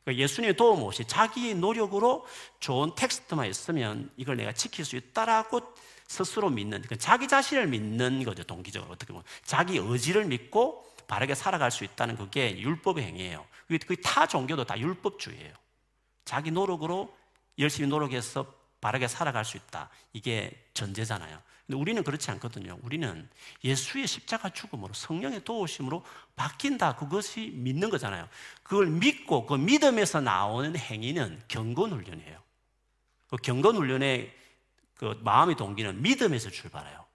그러니까 0.03 0.21
예수님의 0.23 0.55
도움 0.55 0.83
없이 0.83 1.05
자기의 1.05 1.55
노력으로 1.55 2.25
좋은 2.59 2.93
텍스트만 2.95 3.47
있으면 3.47 4.11
이걸 4.17 4.35
내가 4.35 4.51
지킬 4.51 4.83
수 4.85 4.97
있다라고 4.97 5.61
스스로 6.07 6.49
믿는, 6.49 6.81
그러니까 6.81 6.95
자기 6.97 7.27
자신을 7.27 7.67
믿는 7.67 8.23
거죠, 8.23 8.43
동기적으로. 8.43 8.91
어떻게 8.91 9.13
보면. 9.13 9.23
자기 9.43 9.77
의지를 9.77 10.25
믿고 10.25 10.85
바르게 11.07 11.35
살아갈 11.35 11.71
수 11.71 11.83
있다는 11.83 12.15
그게 12.15 12.57
율법의 12.59 13.03
행위예요. 13.03 13.45
그게 13.67 13.95
타 14.01 14.27
종교도 14.27 14.65
다 14.65 14.79
율법주의예요. 14.79 15.53
자기 16.25 16.51
노력으로 16.51 17.15
열심히 17.59 17.87
노력해서 17.87 18.53
바르게 18.81 19.07
살아갈 19.07 19.45
수 19.45 19.57
있다. 19.57 19.89
이게 20.11 20.51
전제잖아요. 20.73 21.41
근데 21.65 21.79
우리는 21.79 22.03
그렇지 22.03 22.29
않거든요. 22.31 22.77
우리는 22.83 23.29
예수의 23.63 24.05
십자가 24.05 24.49
죽음으로 24.49 24.93
성령의 24.93 25.45
도우심으로 25.45 26.03
바뀐다. 26.35 26.97
그것이 26.97 27.51
믿는 27.55 27.89
거잖아요. 27.89 28.27
그걸 28.63 28.87
믿고 28.87 29.45
그 29.45 29.53
믿음에서 29.53 30.19
나오는 30.19 30.75
행위는 30.75 31.41
경건 31.47 31.93
훈련이에요. 31.93 32.39
그 33.29 33.37
경건 33.37 33.77
훈련의 33.77 34.33
그 34.95 35.19
마음의 35.23 35.55
동기는 35.55 36.01
믿음에서 36.01 36.49
출발해요. 36.49 37.05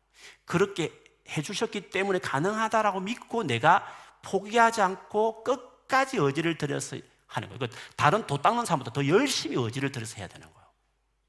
그렇게 0.44 0.92
해주셨기 1.28 1.90
때문에 1.90 2.18
가능하다라고 2.18 3.00
믿고 3.00 3.44
내가 3.44 3.86
포기하지 4.22 4.80
않고 4.80 5.44
끝까지 5.44 6.16
의지를 6.16 6.58
들여서 6.58 6.96
하는 7.26 7.48
거예요. 7.48 7.58
그 7.58 7.68
다른 7.96 8.26
도 8.26 8.40
닦는 8.40 8.64
사람보다 8.64 8.92
더 8.92 9.06
열심히 9.06 9.56
의지를 9.56 9.92
들여서 9.92 10.16
해야 10.16 10.26
되는 10.26 10.46
거예요. 10.52 10.68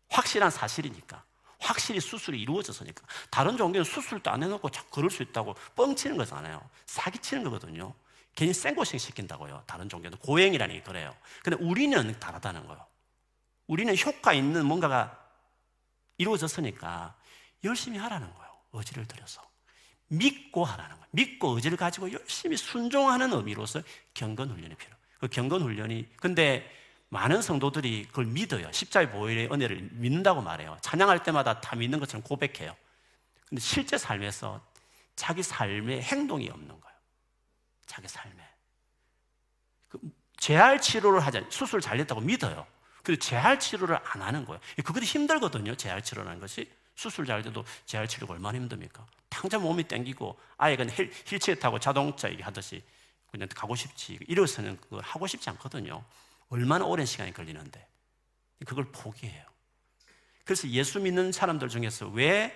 확실한 0.09 0.49
사실이니까. 0.49 1.23
확실히 1.59 1.99
수술이 1.99 2.39
이루어졌으니까. 2.41 3.03
다른 3.29 3.57
종교는 3.57 3.83
수술도 3.83 4.31
안 4.31 4.41
해놓고 4.41 4.69
자꾸 4.69 4.89
그럴 4.91 5.09
수 5.09 5.21
있다고 5.23 5.55
뻥치는 5.75 6.17
거잖아요. 6.17 6.61
사기치는 6.85 7.43
거거든요. 7.43 7.93
괜히 8.35 8.53
생고생 8.53 8.97
시킨다고요. 8.97 9.63
다른 9.65 9.89
종교는 9.89 10.17
고행이라는 10.19 10.75
게 10.75 10.81
그래요. 10.81 11.13
근데 11.43 11.61
우리는 11.61 12.17
다르다는 12.19 12.65
거예요. 12.65 12.85
우리는 13.67 13.93
효과 13.97 14.33
있는 14.33 14.65
뭔가가 14.65 15.18
이루어졌으니까 16.19 17.15
열심히 17.63 17.97
하라는 17.97 18.31
거예요. 18.31 18.51
의지를 18.73 19.07
들여서. 19.07 19.41
믿고 20.09 20.63
하라는 20.63 20.95
거예요. 20.95 21.07
믿고 21.11 21.55
의지를 21.55 21.77
가지고 21.77 22.11
열심히 22.11 22.57
순종하는 22.57 23.33
의미로서 23.33 23.81
경건 24.13 24.51
훈련이 24.51 24.75
필요해요. 24.75 24.99
그 25.19 25.27
경건 25.27 25.61
훈련이 25.63 26.07
근데 26.17 26.69
많은 27.09 27.41
성도들이 27.41 28.05
그걸 28.07 28.25
믿어요. 28.25 28.71
십자의 28.71 29.09
보혈의 29.09 29.51
은혜를 29.51 29.89
믿는다고 29.93 30.41
말해요. 30.41 30.77
찬양할 30.81 31.23
때마다 31.23 31.59
다 31.59 31.75
믿는 31.75 31.99
것처럼 31.99 32.21
고백해요. 32.21 32.75
근데 33.47 33.59
실제 33.59 33.97
삶에서 33.97 34.63
자기 35.15 35.41
삶에 35.41 36.01
행동이 36.01 36.49
없는 36.49 36.67
거예요. 36.67 36.97
자기 37.87 38.07
삶에. 38.07 38.47
그 39.87 39.99
재활 40.37 40.79
치료를 40.79 41.19
하자. 41.19 41.43
수술 41.49 41.81
잘 41.81 41.97
됐다고 41.97 42.21
믿어요. 42.21 42.65
근데 43.09 43.17
재활 43.19 43.59
치료를 43.59 43.97
안 44.03 44.21
하는 44.21 44.45
거예요. 44.45 44.61
그것도 44.77 45.03
힘들거든요. 45.03 45.73
재활 45.73 46.03
치료라는 46.03 46.39
것이. 46.39 46.69
수술 46.95 47.25
잘 47.25 47.41
돼도 47.41 47.65
재활 47.87 48.07
치료가 48.07 48.33
얼마나 48.35 48.59
힘듭니까? 48.59 49.03
당장 49.29 49.63
몸이 49.63 49.85
땡기고 49.85 50.37
아이가 50.57 50.85
휠, 50.85 51.11
휠체어 51.25 51.55
타고 51.55 51.79
자동차 51.79 52.29
하듯이 52.41 52.83
그냥 53.31 53.47
가고 53.55 53.75
싶지. 53.75 54.19
일어서는 54.27 54.77
그걸 54.79 55.01
하고 55.01 55.25
싶지 55.25 55.49
않거든요. 55.49 56.03
얼마나 56.49 56.85
오랜 56.85 57.07
시간이 57.07 57.33
걸리는데. 57.33 57.83
그걸 58.67 58.85
포기해요. 58.91 59.43
그래서 60.43 60.67
예수 60.69 60.99
믿는 60.99 61.31
사람들 61.31 61.67
중에서 61.69 62.09
왜 62.09 62.53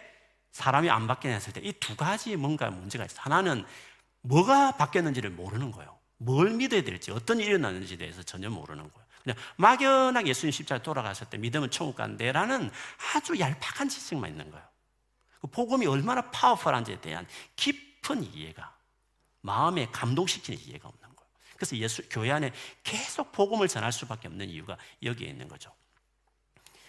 사람이 0.52 0.88
안 0.92 1.08
바뀌냐 1.08 1.34
했을 1.34 1.52
때 1.52 1.62
이 1.62 1.74
두 1.80 1.96
가지 1.96 2.36
뭔가 2.36 2.70
문제가 2.70 3.06
있어요. 3.06 3.22
하나는 3.22 3.66
뭐가 4.22 4.78
바뀌었는지를 4.78 5.32
모르는 5.32 5.72
거예요. 5.72 5.98
뭘 6.18 6.52
믿어야 6.52 6.84
될지, 6.84 7.10
어떤 7.10 7.40
일이 7.40 7.48
일어났는지에 7.50 7.98
대해서 7.98 8.22
전혀 8.22 8.52
모르는 8.52 8.84
거예요. 8.84 9.03
그냥 9.24 9.38
막연하게 9.56 10.30
예수님 10.30 10.52
십자가에 10.52 10.84
돌아가실 10.84 11.30
때 11.30 11.38
믿으면 11.38 11.72
천국 11.72 11.96
간대라는 11.96 12.70
아주 13.16 13.40
얄팍한 13.40 13.90
지식만 13.90 14.30
있는 14.30 14.52
거예요. 14.52 14.66
그 15.42 15.48
복음이 15.48 15.86
얼마나 15.88 16.30
파워풀한지에 16.30 17.02
대한 17.02 17.28
깊은 17.56 18.24
이해가 18.24 18.76
마음에 19.42 19.88
감동시키는 19.92 20.60
이해가 20.60 20.88
없는 20.88 21.02
거예요. 21.02 21.32
그래서 21.56 21.78
예수 21.78 22.08
교회 22.10 22.32
안에 22.32 22.52
계속 22.84 23.32
복음을 23.32 23.68
전할 23.68 23.92
수밖에 23.92 24.28
없는 24.28 24.50
이유가 24.50 24.78
여기에 25.02 25.28
있는 25.28 25.48
거죠. 25.48 25.74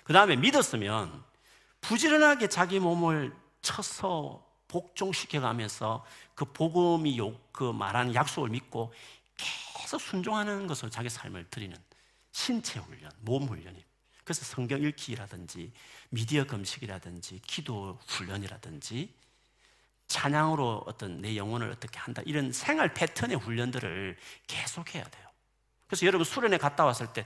그 0.03 0.13
다음에 0.13 0.37
믿었으면 0.37 1.25
부지런하게 1.81 2.49
자기 2.49 2.79
몸을 2.81 3.35
쳐서 3.63 4.45
복종시켜 4.69 5.41
가면서 5.41 6.05
그 6.35 6.45
복음이 6.45 7.19
요, 7.19 7.39
그 7.53 7.65
말하는 7.65 8.15
약속을 8.15 8.51
믿고 8.51 8.93
계속 9.37 10.01
순종하는 10.01 10.67
것으로 10.67 10.91
자기 10.91 11.09
삶을 11.09 11.49
드리는 11.51 11.77
신체 12.35 12.81
훈련, 12.81 13.13
몸 13.21 13.47
훈련이. 13.47 13.81
그래서 14.25 14.45
성경 14.45 14.83
읽기라든지 14.83 15.73
미디어 16.11 16.45
금식이라든지 16.45 17.41
기도 17.47 18.01
훈련이라든지 18.09 19.15
찬양으로 20.09 20.83
어떤 20.87 21.21
내 21.21 21.37
영혼을 21.37 21.71
어떻게 21.71 21.97
한다 22.01 22.23
이런 22.27 22.51
생활 22.51 22.93
패턴의 22.93 23.37
훈련들을 23.37 24.17
계속해야 24.49 25.05
돼요. 25.05 25.29
그래서 25.87 26.07
여러분 26.07 26.25
수련회 26.25 26.59
갔다 26.59 26.85
왔을 26.85 27.13
때 27.13 27.25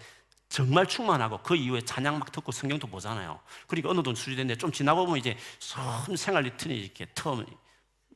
정말 0.51 0.87
충만하고 0.87 1.43
그 1.43 1.57
이후에 1.57 1.81
찬양 1.81 2.19
막 2.19 2.31
듣고 2.31 2.53
성경도 2.53 2.87
보잖아요. 2.87 3.41
그러니까 3.67 3.89
어느 3.89 3.97
정도 3.97 4.15
수준인데 4.15 4.57
좀 4.57 4.71
지나고 4.71 5.07
보면 5.07 5.21
이제 5.21 5.39
선 5.59 6.17
생활 6.17 6.43
리턴이 6.43 6.79
이렇게 6.79 7.07
텀 7.07 7.47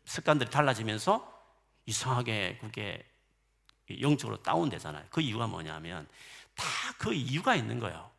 습관들이 0.04 0.50
달라지면서 0.50 1.26
이상하게 1.86 2.58
그게 2.60 3.02
영적으로 4.02 4.42
다운되잖아요. 4.42 5.06
그 5.08 5.22
이유가 5.22 5.46
뭐냐면 5.46 6.06
다 6.54 6.82
그 7.02 7.12
이유가 7.12 7.56
있는 7.56 7.80
거예요. 7.80 8.10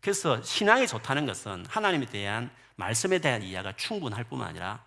그래서 0.00 0.42
신앙이 0.42 0.88
좋다는 0.88 1.26
것은 1.26 1.64
하나님에 1.66 2.06
대한 2.06 2.50
말씀에 2.74 3.20
대한 3.20 3.40
이해가 3.40 3.76
충분할 3.76 4.24
뿐만 4.24 4.48
아니라 4.48 4.84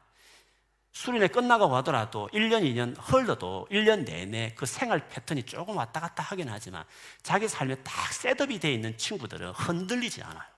수련회 0.91 1.29
끝나고 1.29 1.73
하더라도 1.77 2.29
1년, 2.33 2.63
2년 2.63 2.95
흘러도 2.99 3.67
1년 3.71 4.03
내내 4.03 4.53
그 4.55 4.65
생활 4.65 5.07
패턴이 5.07 5.43
조금 5.43 5.77
왔다 5.77 6.01
갔다 6.01 6.21
하긴 6.23 6.49
하지만 6.49 6.83
자기 7.23 7.47
삶에 7.47 7.75
딱 7.75 8.13
set 8.13 8.37
up이 8.37 8.60
되어 8.59 8.71
있는 8.71 8.97
친구들은 8.97 9.51
흔들리지 9.51 10.21
않아요. 10.23 10.49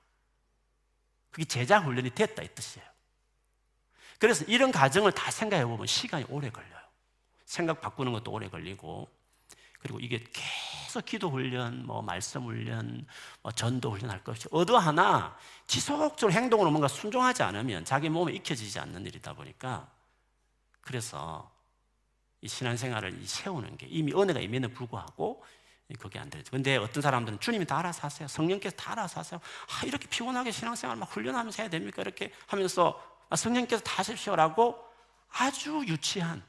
그게 1.30 1.46
제자 1.46 1.80
훈련이 1.80 2.12
됐다 2.12 2.42
이 2.42 2.48
뜻이에요. 2.56 2.88
그래서 4.18 4.44
이런 4.48 4.72
과정을 4.72 5.12
다 5.12 5.30
생각해 5.30 5.66
보면 5.66 5.86
시간이 5.86 6.26
오래 6.30 6.50
걸려요. 6.50 6.78
생각 7.46 7.80
바꾸는 7.80 8.12
것도 8.12 8.32
오래 8.32 8.50
걸리고 8.50 9.08
그리고 9.80 10.00
이게 10.00 10.24
계속 10.34 11.06
기도 11.06 11.30
훈련, 11.30 11.86
뭐 11.86 12.02
말씀 12.02 12.44
훈련, 12.46 13.06
뭐 13.42 13.52
전도 13.52 13.92
훈련 13.92 14.10
할 14.10 14.24
것이 14.24 14.48
어느 14.52 14.72
하나 14.72 15.38
지속적으로 15.68 16.34
행동으로 16.34 16.72
뭔가 16.72 16.88
순종하지 16.88 17.44
않으면 17.44 17.86
자기 17.86 18.10
몸에 18.10 18.34
익혀지지 18.34 18.80
않는 18.80 19.06
일이다 19.06 19.34
보니까 19.34 19.90
그래서 20.82 21.52
이 22.42 22.48
신앙생활을 22.48 23.26
세우는 23.26 23.78
게 23.78 23.88
이미 23.90 24.14
은혜가 24.14 24.40
임에는 24.40 24.74
불구하고 24.74 25.44
그게 26.00 26.20
안 26.20 26.30
되죠. 26.30 26.52
근데 26.52 26.76
어떤 26.78 27.02
사람들은 27.02 27.40
주님이 27.40 27.66
다 27.66 27.80
알아서 27.80 28.04
하세요. 28.04 28.28
성령께서 28.28 28.76
다 28.76 28.92
알아서 28.92 29.22
하세요. 29.22 29.40
아, 29.70 29.86
이렇게 29.86 30.08
피곤하게 30.08 30.52
신앙생활 30.52 30.98
막 30.98 31.10
훈련하면서 31.16 31.64
해야 31.64 31.70
됩니까? 31.70 32.02
이렇게 32.02 32.32
하면서 32.46 33.02
아, 33.30 33.36
성령께서 33.36 33.82
다 33.84 34.00
하십시오라고 34.00 34.78
아주 35.30 35.84
유치한 35.88 36.44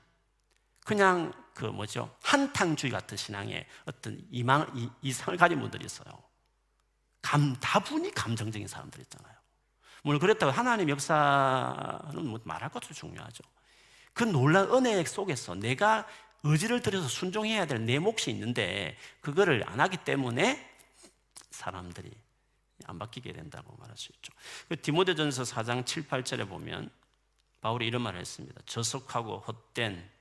그냥 0.89 1.35
그 1.53 1.67
뭐죠 1.67 2.17
한탕주의 2.23 2.91
같은 2.91 3.15
신앙의 3.15 3.67
어떤 3.85 4.19
이망, 4.31 4.67
이, 4.75 4.89
이상을 5.03 5.37
가진 5.37 5.61
분들이 5.61 5.85
있어요. 5.85 6.07
감 7.21 7.55
다분히 7.61 8.11
감정적인 8.11 8.67
사람들 8.67 8.99
있잖아요. 9.03 9.35
물론 10.03 10.19
그랬다고 10.19 10.51
하나님 10.51 10.89
역사는 10.89 12.27
뭐 12.27 12.41
말할 12.43 12.71
것도 12.71 12.95
중요하죠. 12.95 13.45
그 14.15 14.25
놀란 14.25 14.73
은혜 14.73 15.05
속에서 15.05 15.55
내가 15.55 16.07
의지를 16.43 16.81
들여서 16.81 17.07
순종해야 17.07 17.67
될 17.67 17.81
내 17.85 17.99
몫이 17.99 18.31
있는데 18.31 18.97
그거를 19.21 19.69
안 19.69 19.81
하기 19.81 19.99
때문에 19.99 20.75
사람들이 21.51 22.11
안 22.87 22.99
바뀌게 22.99 23.35
된다고 23.35 23.77
말할 23.77 23.95
수 23.99 24.11
있죠. 24.13 24.33
그 24.71 24.81
디모데전서 24.81 25.43
4장 25.43 25.85
7, 25.85 26.09
8절에 26.09 26.49
보면 26.49 26.89
바울이 27.61 27.87
이런 27.87 28.01
말을 28.01 28.21
했습니다. 28.21 28.63
저속하고 28.65 29.41
헛된 29.41 30.18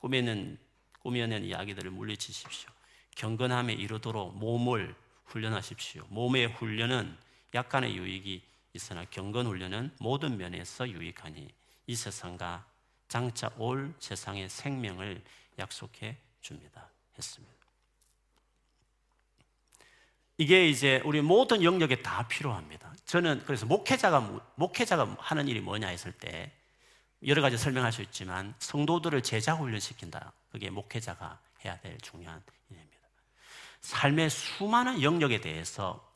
꿈에는 0.00 0.58
꾸며낸 1.00 1.44
이야기들을 1.44 1.90
물리치십시오. 1.90 2.70
경건함에 3.14 3.72
이르도록 3.72 4.36
몸을 4.36 4.94
훈련하십시오. 5.24 6.06
몸의 6.08 6.48
훈련은 6.48 7.16
약간의 7.54 7.96
유익이 7.96 8.42
있으나 8.74 9.04
경건 9.06 9.46
훈련은 9.46 9.92
모든 9.98 10.36
면에서 10.36 10.88
유익하니 10.88 11.48
이 11.86 11.94
세상과 11.94 12.66
장차 13.08 13.50
올 13.56 13.94
세상의 14.00 14.48
생명을 14.48 15.22
약속해 15.58 16.16
줍니다. 16.40 16.90
했습니다. 17.16 17.56
이게 20.38 20.68
이제 20.68 21.00
우리 21.04 21.22
모든 21.22 21.62
영역에 21.62 22.02
다 22.02 22.28
필요합니다. 22.28 22.94
저는 23.06 23.42
그래서 23.46 23.64
목회자가 23.64 24.42
목회자가 24.56 25.16
하는 25.18 25.48
일이 25.48 25.60
뭐냐 25.60 25.88
했을 25.88 26.12
때 26.12 26.52
여러 27.24 27.42
가지 27.42 27.56
설명할 27.56 27.92
수 27.92 28.02
있지만 28.02 28.54
성도들을 28.58 29.22
제자 29.22 29.54
훈련시킨다. 29.54 30.32
그게 30.50 30.70
목회자가 30.70 31.40
해야 31.64 31.78
될 31.80 31.98
중요한 31.98 32.42
일입니다. 32.70 32.96
삶의 33.80 34.30
수많은 34.30 35.02
영역에 35.02 35.40
대해서 35.40 36.06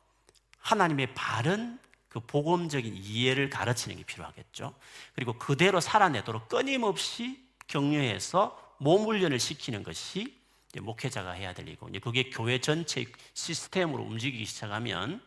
하나님의 0.58 1.14
바른 1.14 1.78
그 2.08 2.20
복음적인 2.20 2.96
이해를 2.96 3.48
가르치는 3.50 3.96
게 3.96 4.02
필요하겠죠. 4.04 4.74
그리고 5.14 5.34
그대로 5.34 5.80
살아내도록 5.80 6.48
끊임없이 6.48 7.40
격려해서 7.66 8.76
몸 8.78 9.04
훈련을 9.06 9.38
시키는 9.38 9.82
것이 9.82 10.36
목회자가 10.80 11.32
해야 11.32 11.54
될 11.54 11.68
일이고, 11.68 11.88
그게 12.02 12.30
교회 12.30 12.60
전체 12.60 13.06
시스템으로 13.34 14.02
움직이기 14.02 14.44
시작하면 14.44 15.22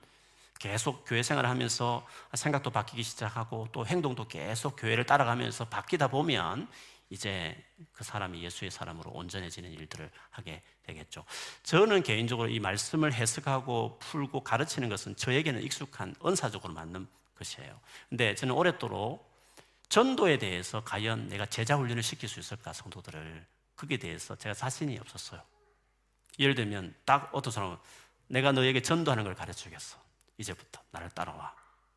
계속 0.64 1.04
교회 1.06 1.22
생활을 1.22 1.50
하면서 1.50 2.08
생각도 2.34 2.70
바뀌기 2.70 3.04
시작하고 3.04 3.68
또 3.74 3.86
행동도 3.86 4.30
계속 4.30 4.78
교회를 4.78 5.06
따라가면서 5.06 5.66
바뀌다 5.66 6.08
보면 6.08 6.70
이제 7.10 7.62
그 7.92 8.06
사람이 8.06 8.42
예수의 8.42 8.72
사람으로 8.72 9.12
온전해지는 9.12 9.70
일들을 9.74 10.10
하게 10.30 10.64
되겠죠. 10.84 11.26
저는 11.64 12.02
개인적으로 12.02 12.48
이 12.48 12.62
말씀을 12.62 13.14
해석하고 13.14 14.00
풀고 14.00 14.46
가르치는 14.46 14.88
것은 14.88 15.18
저에게는 15.18 15.62
익숙한 15.64 16.16
은사적으로 16.26 16.74
맞는 16.74 17.10
것이에요. 17.38 17.78
근데 18.08 18.34
저는 18.34 18.56
오랫도록 18.56 19.30
전도에 19.90 20.38
대해서 20.38 20.82
과연 20.86 21.28
내가 21.28 21.46
제자 21.46 21.76
훈련을 21.76 22.04
시킬 22.04 22.30
수 22.30 22.40
있을까 22.40 22.72
성도들을 22.72 23.46
그게 23.76 23.98
대해서 23.98 24.38
제가 24.38 24.56
자신이 24.56 24.98
없었어요. 24.98 25.42
예를 26.40 26.56
들면 26.56 26.96
딱 27.04 27.32
어떤 27.34 27.52
사람은 27.52 27.76
내가 28.28 28.54
너에게 28.54 28.82
전도하는 28.82 29.26
걸 29.26 29.36
가르쳐 29.36 29.60
주겠어. 29.64 30.03
이제부터 30.38 30.82
나를 30.92 31.10
따라와. 31.12 31.56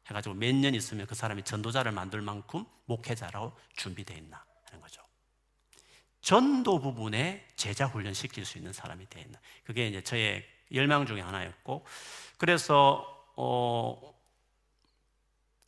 해가지고 0.09 0.35
몇 0.37 0.55
년 0.55 0.75
있으면 0.75 1.07
그 1.07 1.15
사람이 1.15 1.43
전도자를 1.43 1.93
만들 1.93 2.21
만큼 2.23 2.65
목회자라고 2.85 3.57
준비되어 3.77 4.17
있나 4.17 4.45
하는 4.67 4.81
거죠. 4.81 5.03
전도 6.21 6.81
부분에 6.81 7.47
제자 7.57 7.87
훈련 7.87 8.15
시킬 8.15 8.45
수 8.45 8.59
있는 8.59 8.73
사람이 8.73 9.09
되어 9.09 9.23
있나. 9.23 9.39
그게 9.65 9.89
이제 9.89 10.03
저의 10.03 10.47
열망 10.73 11.07
중에 11.07 11.21
하나였고, 11.21 11.85
그래서 12.39 13.05
어, 13.37 14.15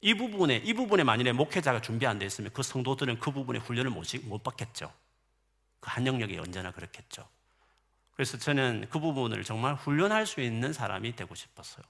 이 0.01 0.15
부분에 0.15 0.57
이 0.59 0.73
부분에 0.75 1.03
만일에 1.05 1.33
목회자가 1.33 1.81
준비 1.81 2.07
안 2.07 2.19
돼 2.19 2.27
있으면 2.27 2.53
그 2.53 2.63
성도들은 2.63 3.19
그 3.21 3.31
부분에 3.33 3.59
훈련을 3.59 3.91
못, 3.91 4.07
못 4.25 4.43
받겠죠. 4.43 4.93
그 5.81 5.91
한 5.91 6.07
영역이 6.07 6.39
언제나 6.39 6.71
그렇겠죠. 6.73 7.29
그래서 8.13 8.37
저는 8.39 8.87
그 8.91 8.99
부분을 9.01 9.45
정말 9.45 9.75
훈련할 9.75 10.27
수 10.27 10.41
있는 10.41 10.73
사람이 10.73 11.15
되고 11.17 11.35
싶었어요. 11.35 11.85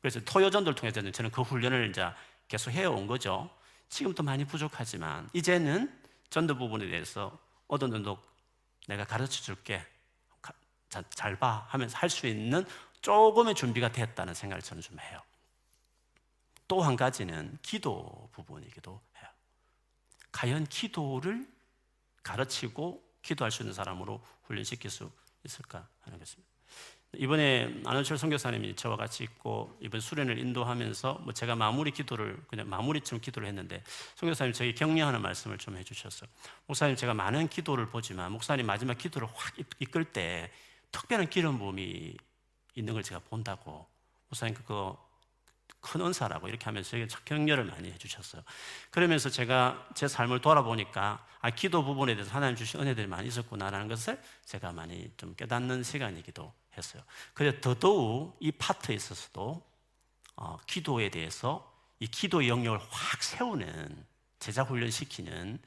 그래서 0.00 0.20
토요전도를 0.20 0.74
통해서는 0.74 1.12
저는 1.12 1.30
그 1.30 1.42
훈련을 1.42 1.90
이제 1.90 2.06
계속 2.48 2.70
해온 2.70 3.06
거죠. 3.06 3.50
지금도 3.88 4.22
많이 4.22 4.44
부족하지만 4.44 5.28
이제는 5.32 6.00
전도 6.30 6.56
부분에 6.56 6.86
대해서 6.88 7.38
어느 7.68 7.80
정도 7.80 8.18
내가 8.86 9.04
가르쳐 9.04 9.42
줄게. 9.42 9.84
잘 11.10 11.36
봐. 11.38 11.66
하면서 11.68 11.96
할 11.96 12.10
수 12.10 12.26
있는 12.26 12.66
조금의 13.00 13.54
준비가 13.54 13.92
됐다는 13.92 14.34
생각을 14.34 14.60
저는 14.60 14.82
좀 14.82 14.98
해요. 14.98 15.22
또 16.66 16.82
한 16.82 16.96
가지는 16.96 17.58
기도 17.62 18.28
부분이기도 18.32 19.00
해요. 19.18 19.28
과연 20.32 20.66
기도를 20.66 21.46
가르치고 22.22 23.02
기도할 23.22 23.50
수 23.50 23.62
있는 23.62 23.72
사람으로 23.72 24.24
훈련시킬 24.44 24.90
수 24.90 25.10
있을까 25.44 25.88
하는 26.00 26.18
것입니다. 26.18 26.49
이번에 27.16 27.82
안원철 27.84 28.18
선교사님이 28.18 28.76
저와 28.76 28.96
같이 28.96 29.24
있고 29.24 29.76
이번 29.80 30.00
수련을 30.00 30.38
인도하면서 30.38 31.22
뭐 31.24 31.32
제가 31.32 31.56
마무리 31.56 31.90
기도를 31.90 32.40
그냥 32.46 32.68
마무리처럼 32.68 33.20
기도를 33.20 33.48
했는데 33.48 33.82
선교사님 34.14 34.52
저희 34.52 34.74
격려하는 34.74 35.20
말씀을 35.20 35.58
좀 35.58 35.76
해주셨어요. 35.76 36.30
목사님 36.66 36.94
제가 36.94 37.14
많은 37.14 37.48
기도를 37.48 37.88
보지만 37.88 38.30
목사님 38.30 38.64
마지막 38.64 38.96
기도를 38.96 39.26
확 39.34 39.54
이끌 39.80 40.04
때 40.04 40.52
특별한 40.92 41.30
기름 41.30 41.58
부음이 41.58 42.16
있는 42.76 42.94
걸 42.94 43.02
제가 43.02 43.20
본다고 43.28 43.88
목사님 44.28 44.54
그거 44.54 45.10
큰 45.80 46.02
은사라고 46.02 46.48
이렇게 46.48 46.64
하면서 46.66 46.90
저에게 46.90 47.08
격려를 47.24 47.64
많이 47.64 47.90
해주셨어요. 47.90 48.42
그러면서 48.90 49.30
제가 49.30 49.88
제 49.94 50.06
삶을 50.06 50.40
돌아보니까 50.40 51.26
아, 51.40 51.50
기도 51.50 51.82
부분에 51.82 52.14
대해서 52.14 52.30
하나님 52.32 52.54
주신 52.54 52.80
은혜들이 52.80 53.06
많이 53.06 53.28
있었구나라는 53.28 53.88
것을 53.88 54.20
제가 54.44 54.72
많이 54.72 55.10
좀 55.16 55.34
깨닫는 55.34 55.82
시간이기도 55.82 56.52
했어요. 56.80 57.02
그래서 57.34 57.60
더더욱 57.60 58.36
이 58.40 58.50
파트에 58.52 58.94
있어서도 58.94 59.62
어, 60.36 60.58
기도에 60.66 61.10
대해서 61.10 61.70
이 61.98 62.06
기도 62.06 62.46
영역을 62.46 62.80
확 62.90 63.22
세우는 63.22 64.06
제자 64.38 64.62
훈련시키는 64.62 65.58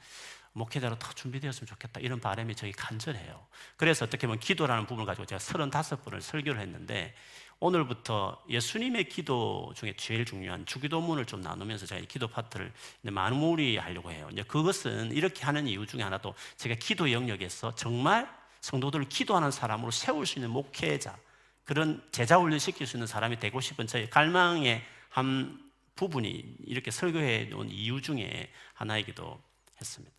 목회자로 0.52 0.98
더 0.98 1.12
준비되었으면 1.12 1.66
좋겠다 1.66 2.00
이런 2.00 2.20
바람이 2.20 2.54
저희 2.54 2.72
간절해요. 2.72 3.46
그래서 3.76 4.04
어떻게 4.04 4.26
보면 4.26 4.40
기도라는 4.40 4.86
부분을 4.86 5.06
가지고 5.06 5.26
제가 5.26 5.38
35번을 5.38 6.20
설교를 6.20 6.60
했는데 6.60 7.14
오늘부터 7.60 8.42
예수님의 8.48 9.08
기도 9.08 9.72
중에 9.76 9.94
제일 9.96 10.24
중요한 10.24 10.66
주기도문을 10.66 11.24
좀 11.24 11.40
나누면서 11.40 11.86
제가 11.86 12.00
이 12.00 12.06
기도 12.06 12.28
파트를 12.28 12.72
마무리 13.02 13.76
하려고 13.76 14.10
해요. 14.10 14.28
이제 14.32 14.42
그것은 14.42 15.12
이렇게 15.12 15.44
하는 15.44 15.66
이유 15.66 15.86
중에 15.86 16.02
하나도 16.02 16.34
제가 16.56 16.76
기도 16.76 17.10
영역에서 17.10 17.74
정말 17.74 18.28
성도들을 18.64 19.10
기도하는 19.10 19.50
사람으로 19.50 19.90
세울 19.90 20.24
수 20.24 20.38
있는 20.38 20.50
목회자, 20.50 21.18
그런 21.64 22.02
제자 22.12 22.38
훈련 22.38 22.58
시킬 22.58 22.86
수 22.86 22.96
있는 22.96 23.06
사람이 23.06 23.38
되고 23.38 23.60
싶은 23.60 23.86
저의 23.86 24.08
갈망의 24.08 24.82
한 25.10 25.70
부분이 25.96 26.56
이렇게 26.64 26.90
설교해 26.90 27.44
놓은 27.50 27.68
이유 27.68 28.00
중에 28.00 28.50
하나이기도 28.72 29.38
했습니다. 29.78 30.16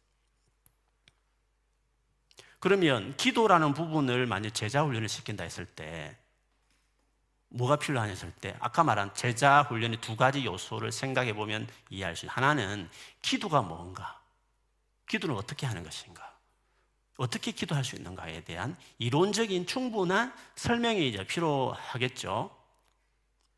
그러면 2.60 3.18
기도라는 3.18 3.74
부분을 3.74 4.28
만약 4.28 4.52
제자 4.52 4.84
훈련을 4.84 5.10
시킨다 5.10 5.44
했을 5.44 5.66
때 5.66 6.16
뭐가 7.50 7.78
필요하냐 7.78 8.12
했을 8.12 8.32
때 8.32 8.56
아까 8.60 8.84
말한 8.84 9.16
제자 9.16 9.64
훈련의 9.64 10.02
두 10.02 10.16
가지 10.16 10.46
요소를 10.46 10.92
생각해 10.92 11.34
보면 11.34 11.68
이해할 11.90 12.16
수 12.16 12.26
있는 12.26 12.36
하나는 12.36 12.90
기도가 13.24 13.64
뭔가 13.64 14.22
기도는 15.08 15.36
어떻게 15.36 15.66
하는 15.66 15.84
것인가 15.84 16.35
어떻게 17.18 17.52
기도할 17.52 17.84
수 17.84 17.96
있는가에 17.96 18.44
대한 18.44 18.76
이론적인 19.00 19.66
충분한 19.68 20.34
설명이 20.56 21.08
이제 21.10 21.26
필요하겠죠. 21.26 22.56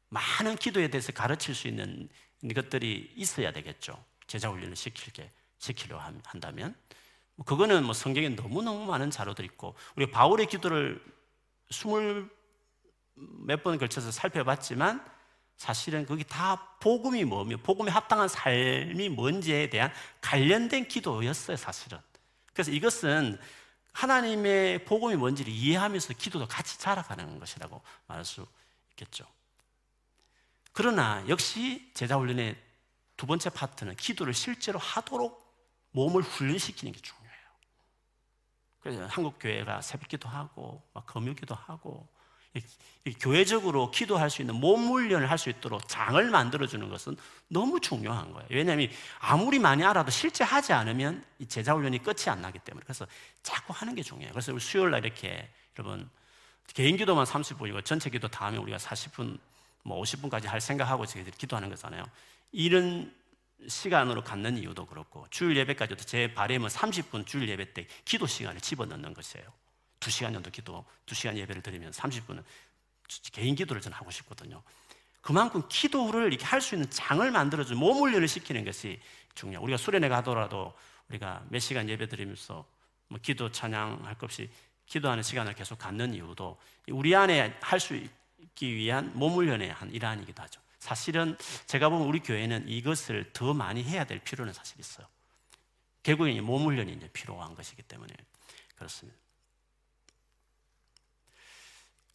많은 0.10 0.56
기도에 0.58 0.89
대해서 0.89 1.12
가르칠 1.12 1.56
수 1.56 1.67
있는 1.67 2.10
것들이 2.54 3.12
있어야 3.15 3.52
되겠죠. 3.52 4.02
제자 4.28 4.50
훈련을 4.50 4.76
시킬게 4.76 5.30
시키려 5.58 6.00
한다면 6.26 6.76
뭐 7.36 7.46
그거는 7.46 7.84
뭐 7.84 7.93
성경에 7.93 8.30
너무 8.30 8.62
너무 8.62 8.86
많은 8.86 9.10
자료들 9.12 9.43
있고 9.46 9.76
우리 9.96 10.10
바울의 10.12 10.48
기도를 10.48 11.04
스물 11.72 12.30
몇 13.17 13.63
번 13.63 13.78
걸쳐서 13.78 14.12
살펴봤지만 14.12 15.04
사실은 15.58 16.06
거기 16.06 16.24
다 16.24 16.78
복음이 16.80 17.24
뭐며 17.26 17.58
복음에 17.58 17.89
합당한 17.89 18.28
삶이 18.28 19.10
뭔지에 19.10 19.70
대한 19.72 19.91
관련된 20.22 20.88
기도였어요, 20.88 21.58
사실은. 21.58 21.98
그래서 22.58 22.72
이것은 22.72 23.39
하나님의 23.93 24.84
복음이 24.86 25.15
뭔지를 25.15 25.54
이해하면서 25.54 26.15
기도도 26.15 26.48
같이 26.48 26.80
자라가는 26.80 27.38
것이라고 27.38 27.84
말할 28.08 28.26
수 28.26 28.48
있겠죠. 28.89 29.28
그러나 30.72 31.24
역시 31.28 31.91
제자 31.93 32.17
훈련의 32.17 32.60
두 33.15 33.28
번째 33.28 33.52
파트는 33.52 33.96
기도를 33.96 34.34
실제로 34.34 34.80
하도록 34.80 35.39
몸을 35.91 36.24
훈련시키는 36.24 36.93
게 36.93 37.00
중요해요. 37.00 37.48
그래서 38.80 39.06
한국 39.06 39.38
교회가 39.39 39.82
새벽 39.82 40.08
기도 40.08 40.28
하고 40.28 40.82
금요 41.06 41.36
기도 41.36 41.54
하고 41.54 42.08
교회적으로 43.20 43.91
기도할 43.91 44.30
수 44.30 44.41
있는 44.41 44.56
몸 44.56 44.88
훈련을 44.88 45.30
할 45.30 45.38
수 45.38 45.50
있도록 45.50 45.88
장을 45.88 46.22
만들어주는 46.30 46.89
것은 46.89 47.15
너무 47.48 47.80
중요한 47.80 48.34
거예요. 48.34 48.48
왜냐하면 48.50 48.89
아무리 49.20 49.60
많이 49.60 49.84
알아도 49.84 50.12
실제 50.12 50.43
하지 50.43 50.74
않으면 50.74 51.24
이 51.39 51.46
제자 51.46 51.74
훈련이 51.74 52.00
끝이 52.04 52.24
안 52.28 52.41
나기 52.41 52.60
때문에 52.60 52.84
그래서 52.84 53.06
자꾸 53.43 53.74
하는 53.74 53.96
게 53.96 54.02
중요해요. 54.02 54.32
그래서 54.32 54.52
우리 54.52 54.60
수요일 54.60 54.91
날 54.91 55.06
이렇게 55.06 55.50
여러분 55.78 56.10
개인 56.74 56.98
기도만 56.98 57.26
30분이고 57.26 57.86
전체 57.86 58.10
기도 58.10 58.28
다음에 58.28 58.58
우리가 58.58 58.78
40분 58.78 59.39
뭐 59.84 60.02
50분까지 60.02 60.48
할 60.48 60.60
생각하고 60.60 61.06
저희들이 61.06 61.38
기도하는 61.38 61.70
거잖아요. 61.70 62.04
이런 62.52 63.13
시간으로 63.67 64.24
갖는 64.24 64.58
이유도 64.58 64.86
그렇고 64.86 65.26
주일 65.30 65.58
예배까지도 65.58 66.04
제 66.04 66.34
바람은 66.34 66.67
30분 66.67 67.26
주일 67.26 67.50
예배 67.50 67.74
때 67.74 67.88
기도 68.06 68.28
시간을 68.28 68.62
집어넣는 68.62 69.13
것이에요. 69.13 69.48
두 69.99 70.10
시간 70.12 70.33
정도 70.33 70.49
기도, 70.51 70.86
두 71.05 71.15
시간 71.15 71.38
예배를 71.38 71.62
드리면 71.62 71.91
30분은 71.91 72.43
개인 73.31 73.55
기도를 73.55 73.81
저는 73.81 73.97
하고 73.97 74.12
싶거든요. 74.12 74.62
그만큼 75.21 75.63
기도를 75.67 76.31
이렇게 76.31 76.45
할 76.45 76.62
수 76.62 76.75
있는 76.75 76.89
장을 76.89 77.29
만들어주는 77.29 77.79
몸 77.79 77.97
훈련을 77.97 78.27
시키는 78.27 78.63
것이 78.65 78.99
중요해요. 79.36 79.62
우리가 79.62 79.77
수련회 79.77 80.10
가더라도 80.10 80.73
우리가 81.10 81.43
몇 81.49 81.60
시간 81.60 81.89
예배 81.89 82.07
드리면서 82.07 82.65
뭐 83.07 83.19
기도 83.21 83.51
찬양 83.51 84.05
할 84.05 84.15
것 84.15 84.25
없이 84.25 84.49
기도하는 84.86 85.23
시간을 85.23 85.53
계속 85.53 85.77
갖는 85.79 86.13
이유도 86.13 86.57
우리 86.89 87.15
안에 87.15 87.57
할 87.62 87.79
수 87.79 87.95
있기 87.95 88.73
위한 88.75 89.12
몸 89.15 89.33
훈련의 89.33 89.71
한 89.71 89.91
일환이기도 89.91 90.41
하죠. 90.43 90.62
사실은 90.79 91.38
제가 91.65 91.89
보면 91.89 92.07
우리 92.07 92.19
교회는 92.19 92.69
이것을 92.69 93.31
더 93.33 93.53
많이 93.53 93.83
해야 93.83 94.05
될 94.05 94.19
필요는 94.19 94.53
사실 94.53 94.79
있어요. 94.79 95.07
결국엔 96.03 96.41
몸 96.43 96.63
훈련이 96.65 96.93
이제 96.93 97.10
필요한 97.12 97.53
것이기 97.55 97.81
때문에 97.83 98.13
그렇습니다. 98.75 99.19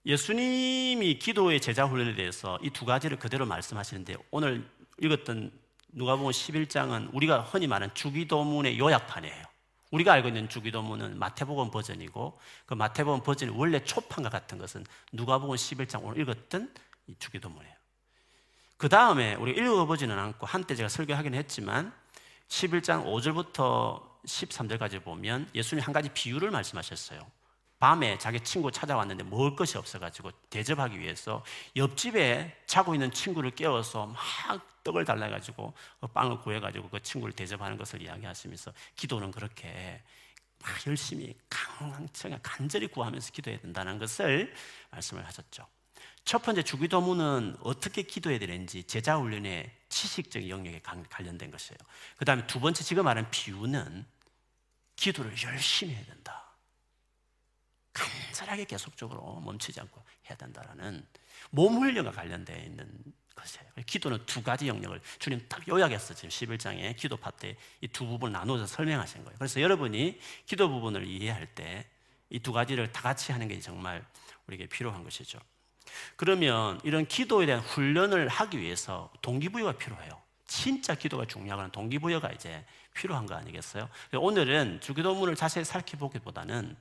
예수님이 0.04 1.18
기도의 1.18 1.60
제자 1.60 1.84
훈련에 1.84 2.14
대해서 2.14 2.58
이 2.62 2.70
두 2.70 2.84
가지를 2.84 3.18
그대로 3.18 3.46
말씀하시는데 3.46 4.16
오늘 4.30 4.68
읽었던 5.00 5.52
누가복음 5.92 6.30
11장은 6.30 7.10
우리가 7.12 7.42
흔히 7.42 7.66
말하는 7.66 7.94
주기도문의 7.94 8.78
요약판이에요. 8.78 9.44
우리가 9.90 10.14
알고 10.14 10.28
있는 10.28 10.48
주기도문은 10.48 11.18
마태복음 11.18 11.70
버전이고 11.70 12.38
그 12.64 12.74
마태복음 12.74 13.22
버전이 13.22 13.52
원래 13.54 13.84
초판과 13.84 14.30
같은 14.30 14.58
것은 14.58 14.84
누가복음 15.12 15.54
11장 15.54 16.02
오늘 16.02 16.20
읽었던 16.22 16.74
이 17.08 17.14
주기도문이에요. 17.18 17.74
그 18.78 18.88
다음에 18.88 19.34
우리 19.34 19.52
읽어보지는 19.52 20.18
않고 20.18 20.46
한때 20.46 20.74
제가 20.74 20.88
설교하긴 20.88 21.34
했지만 21.34 21.92
11장 22.48 23.04
5절부터 23.04 24.02
13절까지 24.26 25.04
보면 25.04 25.48
예수님이 25.54 25.84
한 25.84 25.92
가지 25.92 26.08
비유를 26.08 26.50
말씀하셨어요. 26.50 27.20
밤에 27.82 28.16
자기 28.16 28.38
친구 28.38 28.70
찾아왔는데 28.70 29.24
먹을 29.24 29.56
것이 29.56 29.76
없어가지고 29.76 30.30
대접하기 30.50 31.00
위해서 31.00 31.44
옆집에 31.74 32.62
자고 32.64 32.94
있는 32.94 33.10
친구를 33.10 33.50
깨워서 33.50 34.06
막 34.06 34.84
떡을 34.84 35.04
달라가지고 35.04 35.74
그 36.00 36.06
빵을 36.06 36.42
구해가지고 36.42 36.90
그 36.90 37.02
친구를 37.02 37.34
대접하는 37.34 37.76
것을 37.76 38.00
이야기하시면서 38.00 38.72
기도는 38.94 39.32
그렇게 39.32 40.00
막 40.60 40.86
열심히 40.86 41.34
강청에 41.48 42.38
간절히 42.40 42.86
구하면서 42.86 43.32
기도해야 43.32 43.60
된다는 43.60 43.98
것을 43.98 44.54
말씀을 44.92 45.26
하셨죠. 45.26 45.66
첫 46.24 46.40
번째 46.40 46.62
주기도문은 46.62 47.56
어떻게 47.62 48.02
기도해야 48.02 48.38
되는지 48.38 48.84
제자 48.84 49.16
훈련의 49.16 49.68
지식적인 49.88 50.48
영역에 50.48 50.80
관련된 51.10 51.50
것이에요. 51.50 51.78
그 52.16 52.24
다음에 52.24 52.46
두 52.46 52.60
번째 52.60 52.84
지금 52.84 53.06
말한 53.06 53.28
비유는 53.32 54.06
기도를 54.94 55.34
열심히 55.42 55.94
해야 55.94 56.04
된다. 56.04 56.51
간절하게 57.92 58.64
계속적으로 58.64 59.40
멈추지 59.40 59.80
않고 59.80 60.02
해야 60.28 60.36
된다라는 60.36 61.06
몸 61.50 61.76
훈련과 61.76 62.12
관련되어 62.12 62.56
있는 62.58 62.90
것이에요. 63.34 63.66
기도는 63.86 64.24
두 64.26 64.42
가지 64.42 64.68
영역을 64.68 65.00
주님 65.18 65.44
딱 65.48 65.66
요약해서 65.66 66.14
지금 66.14 66.28
11장에 66.30 66.96
기도 66.96 67.16
파트에 67.16 67.56
이 67.80 67.88
두 67.88 68.06
부분을 68.06 68.32
나누어서 68.32 68.66
설명하신 68.66 69.24
거예요. 69.24 69.36
그래서 69.38 69.60
여러분이 69.60 70.18
기도 70.46 70.68
부분을 70.68 71.06
이해할 71.06 71.46
때 71.54 71.86
이 72.30 72.40
두 72.40 72.52
가지를 72.52 72.90
다 72.92 73.02
같이 73.02 73.30
하는 73.30 73.46
게 73.46 73.60
정말 73.60 74.02
우리에게 74.46 74.66
필요한 74.66 75.04
것이죠. 75.04 75.38
그러면 76.16 76.80
이런 76.82 77.06
기도에 77.06 77.44
대한 77.44 77.60
훈련을 77.60 78.28
하기 78.28 78.58
위해서 78.58 79.12
동기부여가 79.20 79.76
필요해요. 79.76 80.18
진짜 80.46 80.94
기도가 80.94 81.26
중요한 81.26 81.70
동기부여가 81.70 82.32
이제 82.32 82.64
필요한 82.94 83.26
거 83.26 83.34
아니겠어요? 83.34 83.88
오늘은 84.14 84.80
주기도문을 84.80 85.36
자세히 85.36 85.64
살펴보기보다는 85.64 86.74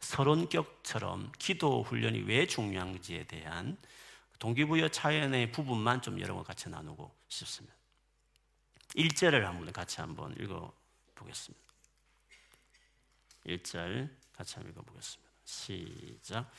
서론격처럼 0.00 1.32
기도 1.38 1.82
훈련이 1.82 2.20
왜 2.20 2.46
중요한지에 2.46 3.24
대한 3.24 3.76
동기부여 4.38 4.88
차원의 4.88 5.52
부분만 5.52 6.00
좀 6.02 6.20
여러분 6.20 6.44
같이 6.44 6.68
나누고 6.68 7.10
싶습니다. 7.28 7.74
1절을 8.96 9.42
한번 9.42 9.72
같이 9.72 10.00
한번 10.00 10.34
읽어 10.38 10.72
보겠습니다. 11.14 11.64
1절 13.46 14.08
같이 14.32 14.54
한번 14.54 14.72
읽어 14.72 14.82
보겠습니다. 14.82 15.28
시작. 15.44 16.50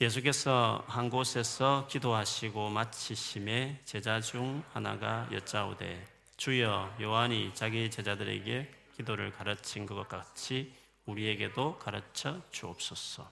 예수께서 0.00 0.84
한 0.88 1.08
곳에서 1.08 1.86
기도하시고 1.88 2.70
마치심에 2.70 3.82
제자 3.84 4.20
중 4.20 4.64
하나가 4.72 5.28
여짜오되 5.32 6.06
주여 6.36 6.96
요한이 7.00 7.52
자기 7.54 7.90
제자들에게 7.90 8.70
기도를 8.96 9.30
가르친 9.32 9.86
것 9.86 10.08
같이 10.08 10.74
우리에게도 11.06 11.78
가르쳐 11.78 12.40
주옵소서. 12.50 13.30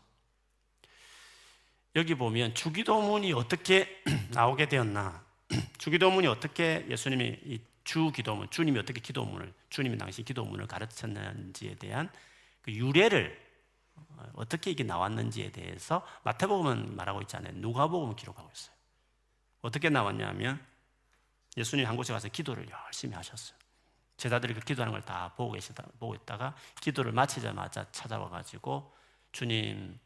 여기 1.95 2.15
보면 2.15 2.55
주기도문이 2.55 3.33
어떻게 3.33 4.03
나오게 4.33 4.69
되었나? 4.69 5.25
주기도문이 5.79 6.27
어떻게 6.27 6.87
예수님이 6.89 7.39
이 7.45 7.61
주기도문, 7.85 8.49
주님이 8.51 8.79
어떻게 8.79 9.01
기도문을, 9.01 9.53
주님이 9.71 9.99
당시 9.99 10.23
기도문을 10.23 10.67
가르쳤는지에 10.67 11.75
대한 11.77 12.11
그 12.63 12.73
유래를 12.73 13.41
어, 13.97 14.25
어떻게 14.35 14.71
이게 14.71 14.85
나왔는지에 14.85 15.51
대해서 15.51 16.07
마태복음은 16.23 16.97
말하고 16.97 17.21
있잖아요. 17.23 17.53
누가복음은 17.57 18.17
기록하고 18.17 18.51
있어요. 18.55 18.75
어떻게 19.61 19.91
나왔냐면 19.91 20.65
예수님 21.57 21.87
한 21.87 21.97
곳에 21.97 22.13
가서 22.13 22.29
기도를 22.29 22.69
열심히 22.69 23.15
하셨어요. 23.15 23.62
제자들이 24.23 24.55
그 24.55 24.61
기도하는 24.61 24.93
걸 24.93 25.03
다 25.03 25.33
보고 25.35 25.53
계시다 25.53 25.85
보고 25.99 26.15
있다가 26.15 26.55
기도를 26.81 27.11
마치자마자 27.11 27.91
찾아와 27.91 28.29
가지고 28.29 28.95
주님 29.33 29.99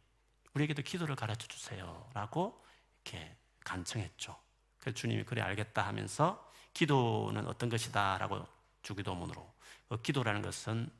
우리에게도 0.54 0.80
기도를 0.82 1.16
가르쳐 1.16 1.46
주세요라고 1.48 2.64
이렇게 3.04 3.36
간청했죠. 3.64 4.34
그래서 4.78 4.94
주님이 4.94 5.24
그래 5.24 5.42
알겠다 5.42 5.86
하면서 5.86 6.50
기도는 6.72 7.46
어떤 7.46 7.68
것이다라고 7.68 8.46
주기도문으로 8.82 9.54
그 9.90 10.00
기도라는 10.00 10.40
것은 10.40 10.90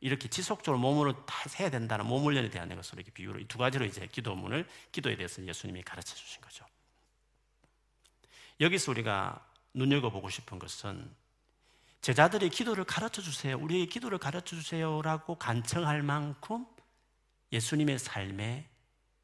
이렇게 0.00 0.28
지속적으로 0.28 0.78
몸으로 0.80 1.24
다 1.24 1.36
해야 1.60 1.70
된다는 1.70 2.04
몸 2.06 2.24
훈련에 2.24 2.50
대한 2.50 2.68
것으로 2.74 2.98
이렇게 3.00 3.12
비유로 3.12 3.38
이 3.38 3.46
두 3.46 3.58
가지로 3.58 3.84
이제 3.84 4.06
기도문을 4.08 4.68
기도에 4.90 5.14
대해서 5.16 5.40
예수님이 5.44 5.82
가르쳐 5.84 6.14
주신 6.16 6.40
거죠. 6.40 6.66
여기서 8.60 8.90
우리가 8.90 9.46
눈여겨 9.72 10.10
보고 10.10 10.28
싶은 10.28 10.58
것은 10.58 11.14
제자들이 12.06 12.50
기도를 12.50 12.84
가르쳐 12.84 13.20
주세요. 13.20 13.58
우리의 13.58 13.88
기도를 13.88 14.18
가르쳐 14.18 14.54
주세요라고 14.54 15.40
간청할 15.40 16.04
만큼 16.04 16.64
예수님의 17.50 17.98
삶에 17.98 18.70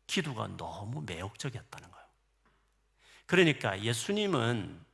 기도가 0.08 0.48
너무 0.56 1.00
매혹적이었다는 1.02 1.92
거예요. 1.92 2.06
그러니까 3.26 3.80
예수님은 3.80 4.84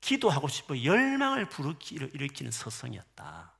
기도하고 0.00 0.48
싶어 0.48 0.82
열망을 0.82 1.46
일으키는 1.92 2.50
서성이었다. 2.50 3.52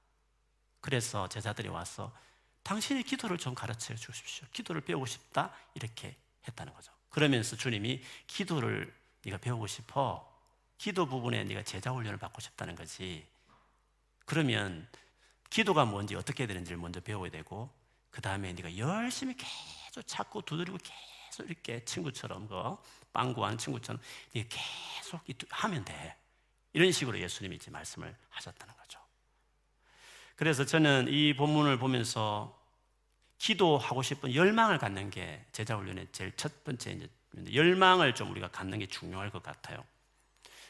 그래서 0.81 1.29
제자들이 1.29 1.69
와서 1.69 2.13
당신이 2.65 3.05
기도를 3.05 3.39
좀 3.39 3.55
가르쳐 3.55 3.95
주십시오. 3.95 4.49
기도를 4.53 4.81
배우고 4.81 5.07
싶다. 5.07 5.55
이렇게 5.75 6.17
했다는 6.49 6.75
거죠. 6.75 6.93
그러면서 7.09 7.55
주님이 7.55 8.03
기도를 8.27 8.93
네가 9.25 9.39
배우고 9.39 9.69
싶어. 9.69 10.28
기도 10.79 11.07
부분에 11.07 11.45
네가 11.45 11.65
제자 11.65 11.91
훈련을 11.91 12.19
받고 12.19 12.41
싶다는 12.41 12.77
거지. 12.77 13.27
그러면 14.25 14.89
기도가 15.51 15.85
뭔지 15.85 16.15
어떻게 16.15 16.47
되는지를 16.47 16.79
먼저 16.79 17.01
배워야 17.01 17.31
되고 17.31 17.71
그 18.11 18.23
다음에 18.23 18.53
네가 18.53 18.77
열심히 18.79 19.35
계속 19.37 20.07
찾고 20.07 20.43
두드리고 20.43 20.79
계속 20.79 21.51
이렇게 21.51 21.85
친구처럼 21.85 22.47
그빵 22.49 23.33
구하는 23.35 23.59
친구처럼 23.59 24.01
네가 24.35 24.49
계속 24.49 25.21
하면 25.51 25.85
돼. 25.85 26.17
이런 26.73 26.93
식으로 26.93 27.19
예수님이 27.19 27.57
이제 27.57 27.71
말씀을 27.71 28.15
하셨다는 28.31 28.77
거죠. 28.77 29.01
그래서 30.37 30.65
저는 30.65 31.09
이 31.09 31.35
본문을 31.35 31.79
보면서 31.79 32.57
기도하고 33.39 34.03
싶은 34.03 34.35
열망을 34.35 34.79
갖는 34.79 35.11
게 35.11 35.45
제자 35.53 35.77
훈련의 35.77 36.09
제일 36.13 36.37
첫 36.37 36.63
번째 36.63 37.09
열망을 37.53 38.15
좀 38.15 38.31
우리가 38.31 38.49
갖는 38.49 38.79
게 38.79 38.87
중요할 38.87 39.31
것 39.31 39.43
같아요. 39.43 39.85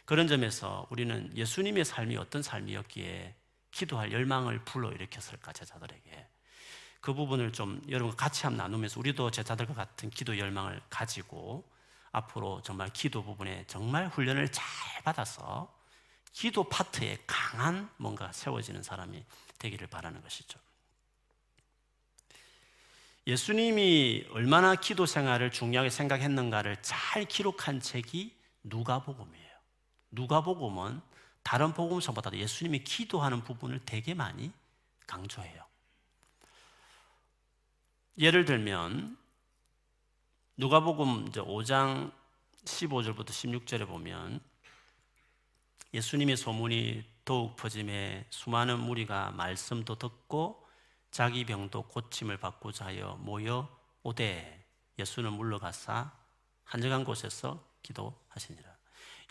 그런 0.09 0.27
점에서 0.27 0.87
우리는 0.89 1.31
예수님의 1.37 1.85
삶이 1.85 2.17
어떤 2.17 2.43
삶이었기에 2.43 3.35
기도할 3.71 4.11
열망을 4.11 4.65
불러일으켰을까 4.65 5.53
제자들에게 5.53 6.27
그 7.03 7.13
부분을 7.13 7.53
좀 7.53 7.83
여러분 7.91 8.17
같이 8.17 8.45
한번 8.45 8.65
나누면서 8.65 9.01
우리도 9.01 9.31
제자들과 9.31 9.75
같은 9.75 10.09
기도 10.09 10.39
열망을 10.39 10.81
가지고 10.89 11.71
앞으로 12.11 12.63
정말 12.63 12.89
기도 12.91 13.23
부분에 13.23 13.65
정말 13.67 14.09
훈련을 14.09 14.51
잘 14.51 14.65
받아서 15.05 15.71
기도 16.33 16.65
파트에 16.65 17.19
강한 17.27 17.91
뭔가 17.99 18.33
세워지는 18.33 18.83
사람이 18.83 19.23
되기를 19.59 19.89
바라는 19.89 20.23
것이죠. 20.23 20.59
예수님이 23.27 24.25
얼마나 24.31 24.75
기도 24.75 25.05
생활을 25.05 25.51
중요하게 25.51 25.91
생각했는가를 25.91 26.79
잘 26.81 27.27
기록한 27.27 27.81
책이 27.81 28.35
누가복음이에요. 28.63 29.48
누가복음은 30.11 31.01
다른 31.43 31.73
복음서보다도 31.73 32.37
예수님이 32.37 32.85
기도하는 32.85 33.43
부분을 33.43 33.81
되게 33.85 34.15
많이 34.15 34.53
강조해요. 35.07 35.65
예를 38.19 38.45
들면 38.45 39.17
누가복음 40.57 41.31
5장 41.31 42.13
15절부터 42.65 43.29
16절에 43.29 43.87
보면 43.87 44.41
예수님의 45.95 46.37
소문이 46.37 47.05
더욱 47.25 47.57
퍼짐에 47.57 48.27
수많은 48.31 48.81
무리가 48.81 49.31
말씀도 49.31 49.97
듣고 49.97 50.67
자기 51.11 51.45
병도 51.45 51.85
고침을 51.85 52.39
받고자 52.39 52.87
하여 52.87 53.17
모여 53.21 53.69
오되 54.03 54.67
예수는 54.99 55.33
물러가사 55.33 56.13
한적한 56.65 57.05
곳에서 57.05 57.65
기도하시니라. 57.83 58.78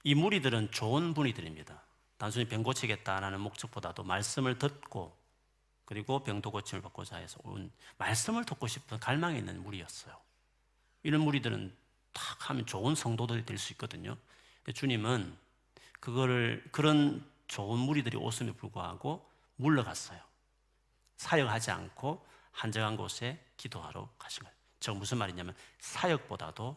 이 0.03 0.15
무리들은 0.15 0.71
좋은 0.71 1.13
분이들입니다. 1.13 1.81
단순히 2.17 2.47
병 2.47 2.63
고치겠다라는 2.63 3.39
목적보다도 3.41 4.03
말씀을 4.03 4.57
듣고 4.57 5.17
그리고 5.85 6.23
병도 6.23 6.51
고침을 6.51 6.81
받고자 6.81 7.17
해서 7.17 7.39
온 7.43 7.71
말씀을 7.97 8.45
듣고 8.45 8.67
싶은 8.67 8.99
갈망이 8.99 9.37
있는 9.37 9.61
무리였어요. 9.63 10.15
이런 11.03 11.21
무리들은 11.21 11.75
딱 12.13 12.49
하면 12.49 12.65
좋은 12.65 12.95
성도들이 12.95 13.45
될 13.45 13.57
수 13.57 13.73
있거든요. 13.73 14.17
주님은 14.73 15.37
그거를 15.99 16.67
그런 16.71 17.25
좋은 17.47 17.79
무리들이 17.79 18.17
오음에 18.17 18.51
불구하고 18.57 19.29
물러갔어요. 19.55 20.19
사역하지 21.15 21.71
않고 21.71 22.25
한적한 22.51 22.97
곳에 22.97 23.43
기도하러 23.55 24.09
가신 24.17 24.43
거예요. 24.43 24.55
저 24.79 24.93
무슨 24.93 25.17
말이냐면 25.17 25.55
사역보다도 25.79 26.75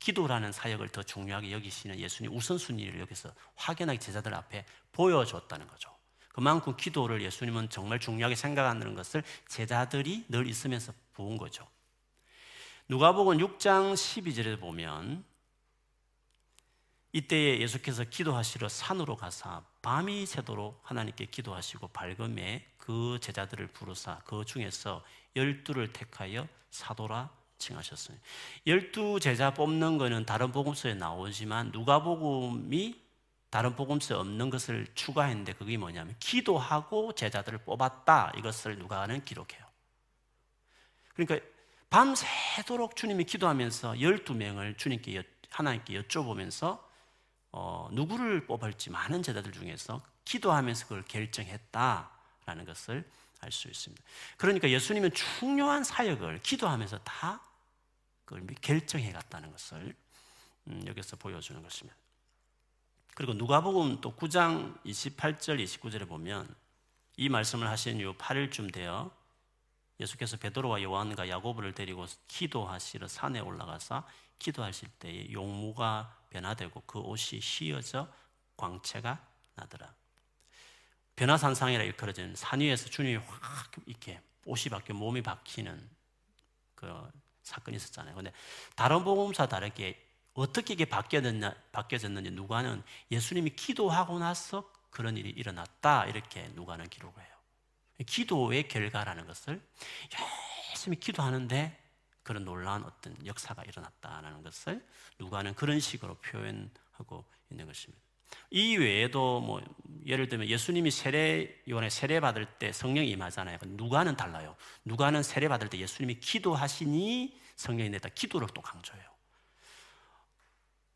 기도라는 0.00 0.50
사역을 0.50 0.88
더 0.88 1.02
중요하게 1.02 1.52
여기시는 1.52 1.98
예수님 1.98 2.34
우선순위를 2.34 3.00
여기서 3.00 3.32
확연하게 3.54 3.98
제자들 3.98 4.34
앞에 4.34 4.64
보여줬다는 4.92 5.68
거죠. 5.68 5.90
그만큼 6.30 6.76
기도를 6.76 7.22
예수님은 7.22 7.68
정말 7.70 8.00
중요하게 8.00 8.34
생각하는 8.34 8.94
것을 8.94 9.22
제자들이 9.46 10.24
늘 10.28 10.46
있으면서 10.46 10.92
본 11.12 11.36
거죠. 11.36 11.66
누가복음 12.88 13.38
6장 13.38 13.94
12절에 13.94 14.58
보면 14.58 15.24
이때에 17.12 17.60
예수께서 17.60 18.04
기도하시러 18.04 18.68
산으로 18.68 19.16
가사 19.16 19.64
밤이 19.82 20.26
새도록 20.26 20.80
하나님께 20.84 21.26
기도하시고 21.26 21.88
밝음에 21.88 22.66
그 22.78 23.18
제자들을 23.20 23.66
부르사 23.68 24.20
그 24.24 24.44
중에서 24.44 25.04
열두를 25.36 25.92
택하여 25.92 26.48
사도라 26.70 27.30
칭하셨어요. 27.60 28.16
열두 28.66 29.20
제자 29.20 29.54
뽑는 29.54 29.98
거는 29.98 30.26
다른 30.26 30.50
복음서에 30.50 30.94
나오지만 30.94 31.70
누가복음이 31.70 33.00
다른 33.50 33.76
복음서에 33.76 34.16
없는 34.16 34.50
것을 34.50 34.86
추가했는데 34.94 35.52
그게 35.54 35.76
뭐냐면 35.76 36.16
기도하고 36.18 37.12
제자들을 37.14 37.58
뽑았다 37.58 38.32
이것을 38.36 38.78
누가는 38.78 39.24
기록해요. 39.24 39.64
그러니까 41.14 41.46
밤새도록 41.90 42.96
주님이 42.96 43.24
기도하면서 43.24 43.94
12명을 43.94 44.78
주님께 44.78 45.22
하나님께 45.50 46.00
여쭤보면서 46.02 46.80
어, 47.52 47.88
누구를 47.92 48.46
뽑을지 48.46 48.90
많은 48.90 49.22
제자들 49.22 49.50
중에서 49.52 50.00
기도하면서 50.24 50.84
그걸 50.86 51.04
결정했다라는 51.04 52.64
것을 52.64 53.04
알 53.40 53.50
수 53.50 53.68
있습니다. 53.68 54.02
그러니까 54.36 54.68
예수님은 54.68 55.12
중요한 55.12 55.82
사역을 55.82 56.40
기도하면서 56.42 56.98
다 56.98 57.40
그걸 58.30 58.46
결정해 58.60 59.10
갔다는 59.10 59.50
것을 59.50 59.92
음, 60.68 60.84
여기서 60.86 61.16
보여주는 61.16 61.60
것입니다. 61.60 61.98
그리고 63.16 63.34
누가복음 63.34 64.00
또 64.00 64.14
9장 64.14 64.80
28절 64.84 65.60
29절에 65.60 66.06
보면 66.06 66.54
이 67.16 67.28
말씀을 67.28 67.68
하신 67.68 67.98
이후 67.98 68.14
8일쯤 68.16 68.72
되어 68.72 69.10
예수께서 69.98 70.36
베드로와 70.36 70.80
요한과 70.80 71.28
야고보를 71.28 71.74
데리고 71.74 72.06
기도하시러 72.28 73.08
산에 73.08 73.40
올라가서 73.40 74.06
기도하실 74.38 74.88
때에 75.00 75.32
용무가 75.32 76.16
변화되고 76.30 76.84
그 76.86 77.00
옷이 77.00 77.40
휘어져 77.42 78.08
광채가 78.56 79.26
나더라. 79.56 79.92
변화산상이라 81.16 81.82
일컬어지는 81.82 82.36
산 82.36 82.60
위에서 82.60 82.88
주님이 82.88 83.16
확 83.16 83.72
이렇게 83.86 84.22
옷이 84.44 84.70
바뀌어 84.70 84.94
몸이 84.94 85.20
바뀌는 85.20 85.90
그 86.76 87.10
사건이 87.50 87.76
있었잖아요. 87.76 88.14
근데 88.14 88.32
다른 88.74 89.04
복음사 89.04 89.46
다르게 89.46 90.00
어떻게 90.34 90.74
이게 90.74 90.84
바뀌어졌냐, 90.84 91.54
바뀌어졌는지 91.72 92.30
누가는 92.30 92.82
예수님이 93.10 93.50
기도하고 93.50 94.18
나서 94.18 94.70
그런 94.90 95.16
일이 95.16 95.30
일어났다 95.30 96.06
이렇게 96.06 96.48
누가는 96.54 96.88
기록을 96.88 97.22
해요. 97.22 97.30
기도의 98.06 98.68
결과라는 98.68 99.26
것을 99.26 99.60
열심히 100.70 100.98
기도하는데 100.98 101.76
그런 102.22 102.44
놀라운 102.44 102.84
어떤 102.84 103.14
역사가 103.26 103.64
일어났다는 103.64 104.42
것을 104.42 104.86
누가는 105.18 105.54
그런 105.54 105.80
식으로 105.80 106.14
표현하고 106.16 107.24
있는 107.50 107.66
것입니다. 107.66 108.09
이 108.50 108.76
외에도 108.76 109.40
뭐 109.40 109.62
예를 110.06 110.28
들면 110.28 110.48
예수님이 110.48 110.90
세례 110.90 111.54
요한에 111.68 111.90
세례 111.90 112.20
받을 112.20 112.46
때 112.46 112.72
성령이 112.72 113.10
임하잖아요. 113.10 113.58
누가는 113.62 114.16
달라요. 114.16 114.56
누가는 114.84 115.22
세례 115.22 115.48
받을 115.48 115.68
때 115.68 115.78
예수님이 115.78 116.20
기도하시니 116.20 117.38
성령이 117.56 117.90
내다 117.90 118.08
기도를 118.10 118.48
또 118.54 118.62
강조해요. 118.62 119.04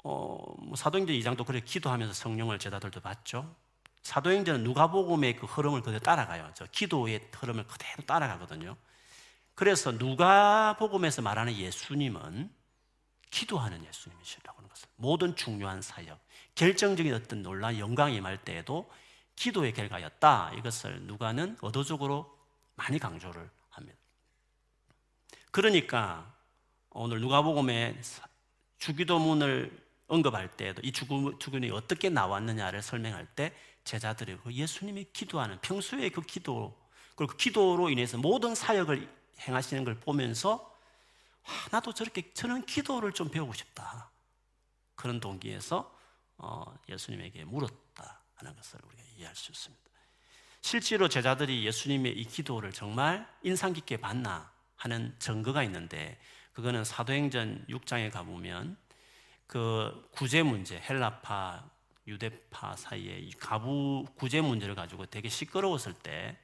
어, 0.04 0.38
뭐 0.58 0.76
사도행전 0.76 1.16
2장도 1.16 1.46
그렇게 1.46 1.64
기도하면서 1.64 2.12
성령을 2.12 2.58
제자들도 2.58 3.00
받죠. 3.00 3.54
사도행전은 4.02 4.62
누가복음의 4.64 5.36
그 5.36 5.46
흐름을 5.46 5.80
그대로 5.80 6.00
따라가요. 6.00 6.50
저 6.54 6.66
기도의 6.66 7.28
흐름을 7.32 7.66
그대로 7.66 8.04
따라가거든요. 8.04 8.76
그래서 9.54 9.92
누가복음에서 9.92 11.22
말하는 11.22 11.54
예수님은 11.54 12.52
기도하는 13.30 13.84
예수님이시라고 13.84 14.58
하는 14.58 14.68
것을 14.68 14.88
모든 14.96 15.34
중요한 15.34 15.80
사역, 15.80 16.18
결정적인 16.54 17.12
어떤 17.14 17.42
논란, 17.42 17.78
영광이 17.78 18.16
임할 18.16 18.38
때에도 18.44 18.90
기도의 19.36 19.72
결과였다. 19.72 20.52
이것을 20.58 21.02
누가는 21.02 21.56
의도적으로 21.60 22.38
많이 22.76 22.98
강조를 22.98 23.50
합니다. 23.70 23.98
그러니까 25.50 26.32
오늘 26.90 27.20
누가복음의 27.20 28.00
주기도문을 28.78 29.84
언급할 30.06 30.56
때에도 30.56 30.82
이 30.84 30.92
주기도문이 30.92 31.70
어떻게 31.70 32.08
나왔느냐를 32.08 32.82
설명할 32.82 33.26
때 33.26 33.52
제자들이 33.84 34.38
그 34.42 34.52
예수님이 34.52 35.06
기도하는 35.12 35.58
평소에 35.60 36.08
그 36.10 36.22
기도 36.22 36.76
그리고 37.16 37.32
그 37.32 37.36
기도로 37.36 37.90
인해서 37.90 38.18
모든 38.18 38.54
사역을 38.54 39.08
행하시는 39.40 39.84
걸 39.84 39.98
보면서 40.00 40.72
아, 41.44 41.68
나도 41.70 41.92
저렇게 41.92 42.32
저는 42.32 42.64
기도를 42.66 43.12
좀 43.12 43.28
배우고 43.28 43.52
싶다 43.52 44.10
그런 44.94 45.20
동기에서 45.20 45.78
어, 45.78 45.93
예수님에게 46.88 47.44
물었다 47.44 48.20
하는 48.34 48.54
것을 48.56 48.80
우리가 48.84 49.02
이해할 49.16 49.34
수 49.34 49.52
있습니다. 49.52 49.84
실제로 50.60 51.08
제자들이 51.08 51.66
예수님의 51.66 52.12
이 52.12 52.24
기도를 52.24 52.72
정말 52.72 53.28
인상 53.42 53.72
깊게 53.72 53.98
봤나 53.98 54.50
하는 54.76 55.14
증거가 55.18 55.62
있는데 55.64 56.18
그거는 56.52 56.84
사도행전 56.84 57.66
6장에 57.68 58.10
가보면 58.10 58.76
그 59.46 60.08
구제 60.12 60.42
문제 60.42 60.80
헬라파 60.80 61.68
유대파 62.06 62.76
사이에 62.76 63.18
이 63.18 63.30
가부 63.32 64.04
구제 64.14 64.40
문제를 64.40 64.74
가지고 64.74 65.06
되게 65.06 65.28
시끄러웠을 65.28 65.92
때 65.94 66.38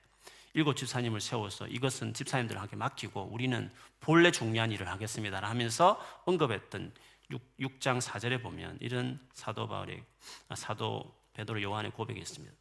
일곱 0.53 0.77
집사님을 0.77 1.21
세워서 1.21 1.69
이것은 1.69 2.13
집사님들한테 2.13 2.77
맡기고 2.77 3.29
우리는 3.33 3.73
본래 4.01 4.31
중요한 4.31 4.73
일을 4.73 4.89
하겠습니다 4.89 5.41
하면서 5.41 6.01
언급했던 6.25 6.93
6, 7.31 7.81
장 7.81 7.99
4절에 7.99 8.43
보면 8.43 8.79
이런 8.81 9.21
사도 9.33 9.69
바울의 9.69 10.05
아, 10.49 10.57
사도 10.57 11.15
베드로 11.35 11.63
요한의 11.63 11.93
고백이 11.93 12.19
있습니다. 12.21 12.55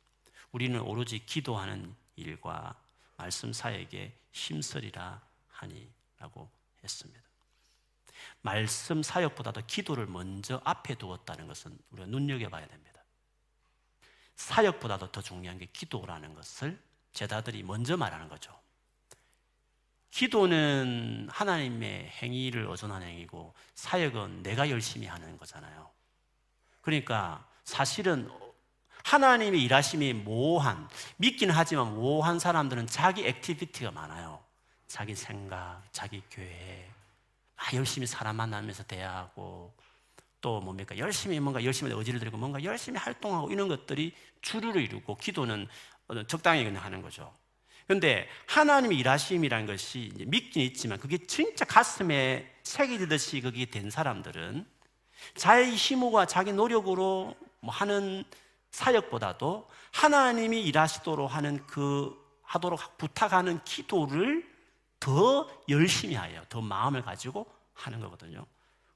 우리는 0.51 0.79
오로지 0.79 1.25
기도하는 1.25 1.95
일과 2.15 2.79
말씀 3.17 3.51
사역에 3.51 4.17
힘쓰리라 4.31 5.21
하니라고 5.47 6.49
했습니다. 6.83 7.21
말씀 8.41 9.03
사역보다도 9.03 9.65
기도를 9.65 10.05
먼저 10.05 10.61
앞에 10.63 10.95
두었다는 10.95 11.47
것은 11.47 11.77
우리가 11.91 12.07
눈여겨봐야 12.07 12.67
됩니다. 12.67 13.03
사역보다도 14.35 15.11
더 15.11 15.21
중요한 15.21 15.57
게 15.57 15.65
기도라는 15.65 16.33
것을 16.33 16.81
제자들이 17.11 17.63
먼저 17.63 17.97
말하는 17.97 18.29
거죠. 18.29 18.57
기도는 20.11 21.27
하나님의 21.31 22.09
행위를 22.21 22.67
의존하는 22.69 23.07
행위고 23.07 23.53
사역은 23.75 24.43
내가 24.43 24.69
열심히 24.69 25.07
하는 25.07 25.37
거잖아요. 25.37 25.89
그러니까 26.81 27.47
사실은 27.63 28.29
하나님의 29.03 29.61
일하심이 29.63 30.13
모호한, 30.13 30.89
믿긴 31.17 31.51
하지만 31.51 31.95
모호한 31.95 32.39
사람들은 32.39 32.87
자기 32.87 33.25
activity가 33.25 33.91
많아요. 33.91 34.43
자기 34.87 35.15
생각, 35.15 35.83
자기 35.91 36.21
교회, 36.31 36.89
아, 37.55 37.75
열심히 37.75 38.07
사람 38.07 38.37
만나면서 38.37 38.83
대화하고 38.83 39.73
또 40.41 40.61
뭡니까 40.61 40.97
열심히 40.97 41.39
뭔가 41.39 41.63
열심히 41.63 41.91
의지를 41.91 42.19
들이고 42.19 42.37
뭔가 42.37 42.63
열심히 42.63 42.97
활동하고 42.97 43.51
이런 43.51 43.67
것들이 43.67 44.13
주류를 44.41 44.81
이루고 44.81 45.17
기도는 45.17 45.67
적당히 46.27 46.63
그냥 46.63 46.83
하는 46.83 47.01
거죠. 47.01 47.33
근데 47.89 48.29
하나님의 48.45 48.99
일하심이라는 48.99 49.65
것이 49.65 50.11
믿긴 50.27 50.61
있지만 50.61 50.99
그게 50.99 51.17
진짜 51.17 51.65
가슴에 51.65 52.47
새겨지듯이 52.61 53.41
그게 53.41 53.65
된 53.65 53.89
사람들은 53.89 54.63
자기 55.33 55.73
힘과 55.73 56.27
자기 56.27 56.53
노력으로 56.53 57.35
뭐 57.61 57.73
하는 57.73 58.25
사역보다도 58.69 59.67
하나님이 59.91 60.61
일하시도록 60.65 61.33
하는 61.33 61.65
그 61.65 62.15
하도록 62.43 62.79
부탁하는 62.99 63.63
기도를 63.63 64.47
더 64.99 65.49
열심히 65.67 66.13
하여 66.13 66.43
더 66.47 66.61
마음을 66.61 67.01
가지고 67.01 67.47
하는 67.73 68.01
거거든요. 68.01 68.45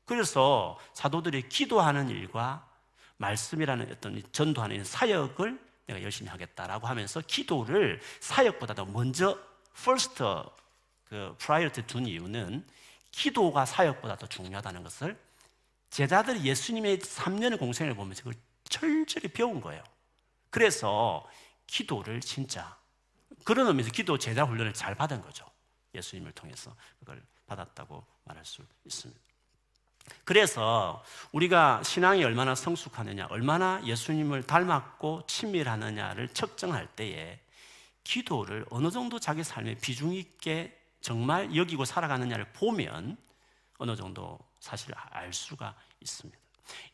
그래서 0.06 0.78
사도들이 0.94 1.50
기도하는 1.50 2.12
일과 2.12 2.70
말씀이라는 3.18 3.91
어떤 3.91 4.22
전도하는 4.32 4.84
사역을 4.84 5.72
내가 5.88 6.01
열심히 6.01 6.29
하겠다라고 6.29 6.88
하면서 6.88 7.21
기도를 7.21 7.99
사역보다도 8.19 8.86
먼저 8.86 9.38
first 9.77 10.23
그 11.05 11.36
priority 11.39 11.86
둔 11.88 12.07
이유는 12.07 12.65
기도가 13.11 13.65
사역보다 13.65 14.17
더 14.17 14.27
중요하다는 14.27 14.84
것을 14.84 15.19
제자들이 15.89 16.43
예수님의 16.43 16.97
3년의 16.99 17.59
공생을 17.59 17.93
보면서 17.93 18.23
그걸 18.23 18.34
철저히 18.67 19.27
배운 19.27 19.61
거예요. 19.61 19.84
그래서 20.49 21.27
기도를 21.67 22.21
진짜 22.21 22.77
그런 23.43 23.67
의미에서 23.67 23.91
기도 23.91 24.17
제자 24.17 24.43
훈련을 24.43 24.73
잘 24.73 24.95
받은 24.95 25.21
거죠. 25.21 25.45
예수님을 25.93 26.31
통해서 26.31 26.75
그걸 26.99 27.23
받았다고 27.45 28.05
말할 28.23 28.43
수 28.45 28.63
있습니다. 28.86 29.21
그래서 30.24 31.04
우리가 31.32 31.82
신앙이 31.84 32.24
얼마나 32.24 32.56
성숙하느냐, 32.56 33.28
얼마나 33.30 33.82
예수님을 33.86 34.43
닮았고 34.43 35.24
친밀하느냐를 35.28 36.30
측정할 36.30 36.88
때에 36.88 37.39
기도를 38.04 38.66
어느 38.70 38.89
정도 38.91 39.20
자기 39.20 39.43
삶에 39.43 39.76
비중 39.76 40.14
있게 40.14 40.78
정말 41.01 41.56
여기고 41.56 41.86
살아가느냐를 41.86 42.45
보면 42.54 43.18
어느 43.78 43.95
정도 43.95 44.39
사실 44.60 44.93
알 44.95 45.34
수가 45.34 45.76
있습니다. 45.99 46.39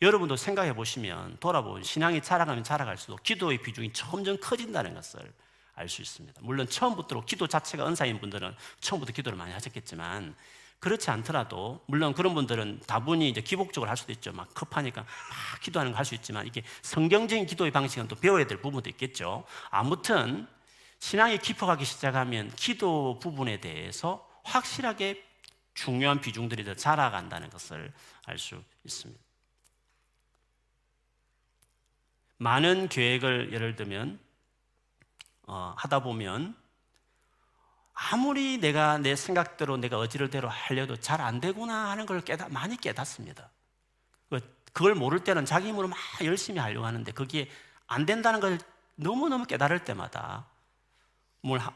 여러분도 0.01 0.35
생각해 0.35 0.73
보시면 0.73 1.37
돌아보면 1.39 1.83
신앙이 1.83 2.21
자라가면 2.21 2.63
자라갈수록 2.63 3.21
기도의 3.21 3.61
비중이 3.61 3.93
점점 3.93 4.37
커진다는 4.39 4.95
것을 4.95 5.31
알 5.75 5.87
수 5.87 6.01
있습니다. 6.01 6.41
물론 6.43 6.67
처음부터 6.67 7.23
기도 7.23 7.47
자체가 7.47 7.87
은사인 7.87 8.19
분들은 8.19 8.53
처음부터 8.81 9.13
기도를 9.13 9.37
많이 9.37 9.53
하셨겠지만 9.53 10.35
그렇지 10.79 11.11
않더라도 11.11 11.83
물론 11.87 12.13
그런 12.13 12.33
분들은 12.33 12.81
다분히 12.87 13.29
이제 13.29 13.41
기복적으로 13.41 13.89
할 13.89 13.97
수도 13.97 14.11
있죠. 14.13 14.31
막 14.31 14.53
급하니까 14.53 15.01
막 15.01 15.09
기도하는 15.61 15.91
거 15.91 15.97
할 15.97 16.05
수 16.05 16.15
있지만 16.15 16.47
이게 16.47 16.63
성경적인 16.81 17.45
기도의 17.45 17.71
방식은 17.71 18.07
또 18.07 18.15
배워야 18.15 18.47
될 18.47 18.61
부분도 18.61 18.89
있겠죠. 18.91 19.43
아무튼 19.69 20.47
신앙이 20.99 21.37
깊어가기 21.39 21.83
시작하면 21.85 22.49
기도 22.55 23.19
부분에 23.19 23.59
대해서 23.59 24.25
확실하게 24.43 25.23
중요한 25.73 26.19
비중들이 26.21 26.63
더 26.63 26.73
자라간다는 26.73 27.49
것을 27.49 27.93
알 28.25 28.37
수 28.37 28.61
있습니다. 28.85 29.21
많은 32.37 32.87
계획을 32.87 33.51
예를 33.53 33.75
들면 33.75 34.19
어, 35.43 35.73
하다 35.77 36.03
보면 36.03 36.55
아무리 38.01 38.57
내가 38.57 38.97
내 38.97 39.15
생각대로 39.15 39.75
내가 39.75 39.97
어지러대로 39.99 40.47
하려도 40.47 40.95
잘 40.97 41.19
안 41.19 41.41
되구나 41.41 41.91
하는 41.91 42.05
걸 42.05 42.21
깨닫, 42.21 42.49
많이 42.49 42.77
깨닫습니다. 42.77 43.49
그, 44.29 44.39
그걸 44.71 44.95
모를 44.95 45.23
때는 45.23 45.43
자기 45.45 45.67
힘으로 45.67 45.89
막 45.89 45.97
열심히 46.23 46.59
하려고 46.59 46.85
하는데 46.85 47.11
그게 47.11 47.49
안 47.87 48.05
된다는 48.05 48.39
걸 48.39 48.57
너무너무 48.95 49.45
깨달을 49.45 49.83
때마다 49.83 50.45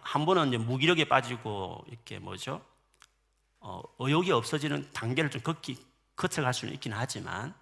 한 0.01 0.25
번은 0.25 0.47
이제 0.49 0.57
무기력에 0.57 1.05
빠지고 1.05 1.83
이렇게 1.87 2.19
뭐죠? 2.19 2.65
어, 3.59 3.81
의욕이 3.99 4.31
없어지는 4.31 4.89
단계를 4.93 5.29
좀 5.29 5.41
걷기, 5.41 5.77
거쳐갈 6.15 6.53
수는 6.53 6.73
있긴 6.75 6.93
하지만 6.93 7.53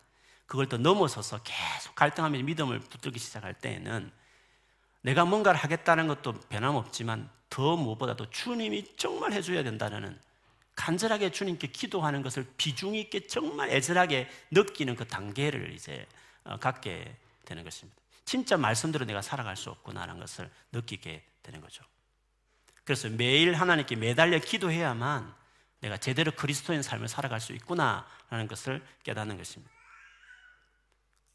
그걸 0.46 0.68
더 0.68 0.78
넘어서서 0.78 1.42
계속 1.44 1.96
갈등하면서 1.96 2.46
믿음을 2.46 2.80
붙들기 2.80 3.18
시작할 3.18 3.56
때에는 3.56 4.12
내가 5.02 5.26
뭔가를 5.26 5.60
하겠다는 5.60 6.08
것도 6.08 6.34
변함없지만 6.50 7.30
더 7.50 7.76
무엇보다도 7.76 8.30
주님이 8.30 8.96
정말 8.96 9.34
해줘야 9.34 9.64
된다는 9.64 10.18
간절하게 10.76 11.32
주님께 11.32 11.68
기도하는 11.68 12.22
것을 12.22 12.46
비중 12.58 12.96
있게 12.96 13.28
정말 13.28 13.70
애절하게 13.70 14.30
느끼는 14.52 14.96
그 14.96 15.08
단계를 15.08 15.74
이제 15.74 16.08
어, 16.44 16.58
갖게 16.58 17.16
되는 17.46 17.64
것입니다. 17.64 18.00
진짜 18.26 18.58
말씀대로 18.58 19.06
내가 19.06 19.22
살아갈 19.22 19.58
수 19.58 19.70
없구나라는 19.70 20.20
것을 20.20 20.50
느끼게 20.72 21.24
되는 21.44 21.62
거죠. 21.62 21.84
그래서 22.84 23.10
매일 23.10 23.54
하나님께 23.54 23.96
매달려 23.96 24.40
기도해야만 24.40 25.34
내가 25.82 25.98
제대로 25.98 26.32
그리스도인 26.32 26.82
삶을 26.82 27.08
살아갈 27.08 27.40
수 27.40 27.54
있구나라는 27.54 28.48
것을 28.48 28.84
깨닫는 29.04 29.38
것입니다. 29.38 29.72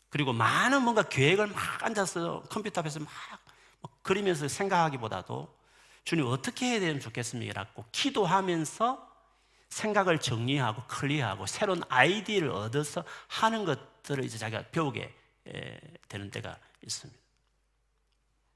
그리고 0.09 0.33
많은 0.33 0.83
뭔가 0.83 1.03
계획을 1.03 1.49
막 1.49 1.83
앉아서 1.83 2.43
컴퓨터 2.49 2.81
앞에서 2.81 3.01
막 3.01 3.09
그리면서 4.03 4.49
생각하기보다도 4.49 5.55
주님 6.05 6.27
어떻게 6.27 6.67
해야 6.67 6.81
되면 6.81 7.01
좋겠습니까? 7.01 7.67
기도하면서 7.93 9.07
생각을 9.69 10.21
정리하고 10.21 10.85
클리어하고 10.87 11.47
새로운 11.47 11.83
아이디어를 11.89 12.51
얻어서 12.51 13.03
하는 13.27 13.65
것들을 13.65 14.25
이제 14.25 14.39
자기가 14.39 14.65
배우게 14.71 15.13
되는 16.09 16.31
때가 16.31 16.57
있습니다. 16.83 17.21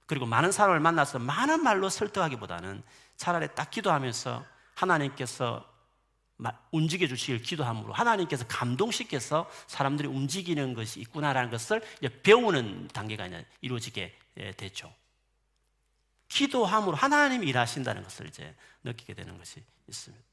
그리고 0.07 0.27
많은 0.27 0.53
사람을 0.53 0.81
만나서 0.81 1.19
많은 1.19 1.63
말로 1.63 1.89
설득하기보다는 1.89 2.83
차라리 3.17 3.49
딱 3.55 3.71
기도하면서 3.71 4.45
하나님께서 4.75 5.69
움직여 6.71 7.07
주시길 7.07 7.43
기도함으로 7.43 7.93
하나님께서 7.93 8.47
감동시켜서 8.47 9.51
사람들이 9.67 10.09
움직이는 10.09 10.75
것이 10.75 11.01
있구나라는 11.01 11.51
것을 11.51 11.83
배우는 12.23 12.89
단계가 12.89 13.29
이루어지게 13.61 14.17
되죠. 14.57 14.93
기도함으로 16.31 16.97
하나님이 16.97 17.47
일하신다는 17.49 18.03
것을 18.03 18.27
이제 18.29 18.55
느끼게 18.85 19.13
되는 19.15 19.37
것이 19.37 19.63
있습니다. 19.89 20.25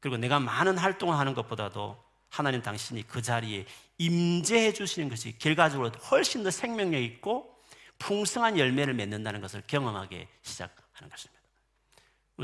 그리고 0.00 0.16
내가 0.16 0.40
많은 0.40 0.78
활동을 0.78 1.18
하는 1.18 1.34
것보다도 1.34 2.02
하나님 2.30 2.62
당신이 2.62 3.06
그 3.06 3.20
자리에 3.20 3.66
임재해 3.98 4.72
주시는 4.72 5.08
것이 5.08 5.38
결과적으로 5.38 5.90
훨씬 6.10 6.42
더 6.42 6.50
생명력 6.50 7.00
있고 7.00 7.54
풍성한 7.98 8.58
열매를 8.58 8.94
맺는다는 8.94 9.40
것을 9.40 9.62
경험하게 9.66 10.28
시작하는 10.42 11.10
것입니다. 11.10 11.34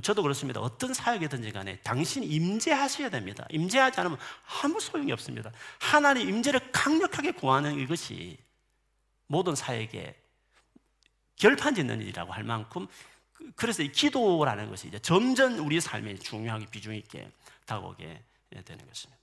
저도 0.03 0.23
그렇습니다. 0.23 0.61
어떤 0.61 0.95
사역이든지 0.95 1.51
간에 1.51 1.81
당신이 1.81 2.27
임재하셔야 2.27 3.11
됩니다. 3.11 3.45
임재하지 3.51 4.01
않으면 4.01 4.19
아무 4.63 4.79
소용이 4.79 5.11
없습니다. 5.13 5.51
하나님 5.81 6.29
임재를 6.29 6.71
강력하게 6.71 7.33
구하는 7.33 7.79
이것이 7.79 8.39
모든 9.27 9.57
사역에 9.57 10.15
결판 11.41 11.75
짓는 11.75 12.03
일이라고 12.03 12.33
할 12.33 12.45
만큼 12.45 12.87
그, 13.33 13.51
그래서 13.57 13.83
이 13.83 13.91
기도라는 13.91 14.69
것이 14.69 14.89
이제 14.89 14.99
점점 14.99 15.59
우리 15.67 15.81
삶에 15.81 16.17
중요하게 16.17 16.67
비중 16.67 16.95
있게 16.95 17.31
다가오게 17.65 18.23
되는 18.65 18.87
것입니다. 18.87 19.19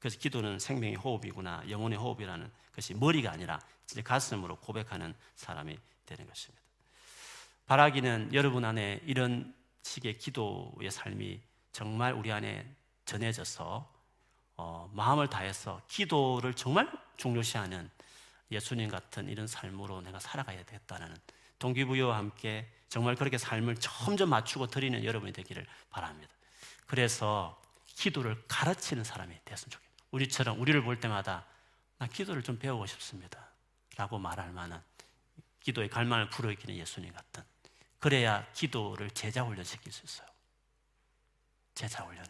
그래서 0.00 0.18
기도는 0.18 0.58
생명의 0.58 0.96
호흡이구나, 0.96 1.62
영혼의 1.68 1.96
호흡이라는 1.98 2.50
것이 2.74 2.94
머리가 2.94 3.30
아니라 3.30 3.60
이제 3.84 4.02
가슴으로 4.02 4.56
고백하는 4.56 5.14
사람이 5.36 5.78
되는 6.06 6.26
것입니다. 6.26 6.60
바라기는 7.66 8.30
여러분 8.32 8.64
안에 8.64 9.00
이런 9.04 9.54
식의 9.82 10.18
기도의 10.18 10.90
삶이 10.90 11.40
정말 11.70 12.14
우리 12.14 12.32
안에 12.32 12.66
전해져서 13.04 13.88
어, 14.56 14.90
마음을 14.92 15.28
다해서 15.28 15.80
기도를 15.86 16.54
정말 16.54 16.90
중요시하는 17.16 17.88
예수님 18.50 18.88
같은 18.88 19.28
이런 19.28 19.46
삶으로 19.46 20.00
내가 20.00 20.18
살아가야 20.18 20.64
되겠다는 20.64 21.14
동기부여와 21.60 22.16
함께 22.16 22.68
정말 22.88 23.14
그렇게 23.14 23.38
삶을 23.38 23.76
점점 23.76 24.30
맞추고 24.30 24.66
드리는 24.66 25.04
여러분이 25.04 25.32
되기를 25.32 25.64
바랍니다. 25.90 26.32
그래서 26.86 27.62
기도를 27.86 28.42
가르치는 28.48 29.04
사람이 29.04 29.32
됐으면 29.44 29.70
좋겠다. 29.70 29.90
우리처럼 30.10 30.60
우리를 30.60 30.82
볼 30.82 30.98
때마다 30.98 31.46
나 31.98 32.06
기도를 32.08 32.42
좀 32.42 32.58
배우고 32.58 32.86
싶습니다. 32.86 33.48
라고 33.96 34.18
말할 34.18 34.50
만한 34.52 34.82
기도의 35.60 35.88
갈망을 35.88 36.30
불어일으키는 36.30 36.76
예수님 36.76 37.12
같은 37.12 37.44
그래야 38.00 38.50
기도를 38.54 39.10
제자 39.10 39.44
훈련시킬 39.44 39.92
수 39.92 40.04
있어요. 40.04 40.26
제자 41.74 42.02
훈련을. 42.02 42.28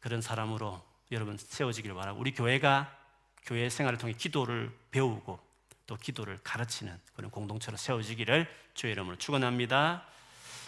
그런 0.00 0.22
사람으로 0.22 0.82
여러분 1.12 1.36
세워지기를 1.36 1.94
바라고 1.94 2.18
우리 2.18 2.32
교회가 2.32 2.96
교회 3.44 3.68
생활을 3.68 3.98
통해 3.98 4.14
기도를 4.14 4.76
배우고 4.90 5.45
또 5.86 5.96
기도를 5.96 6.38
가르치는 6.42 6.98
그런 7.14 7.30
공동체로 7.30 7.76
세워지기를 7.76 8.48
주의 8.74 8.92
이름으로 8.92 9.16
축원합니다. 9.16 10.04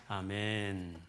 아멘. 0.09 1.09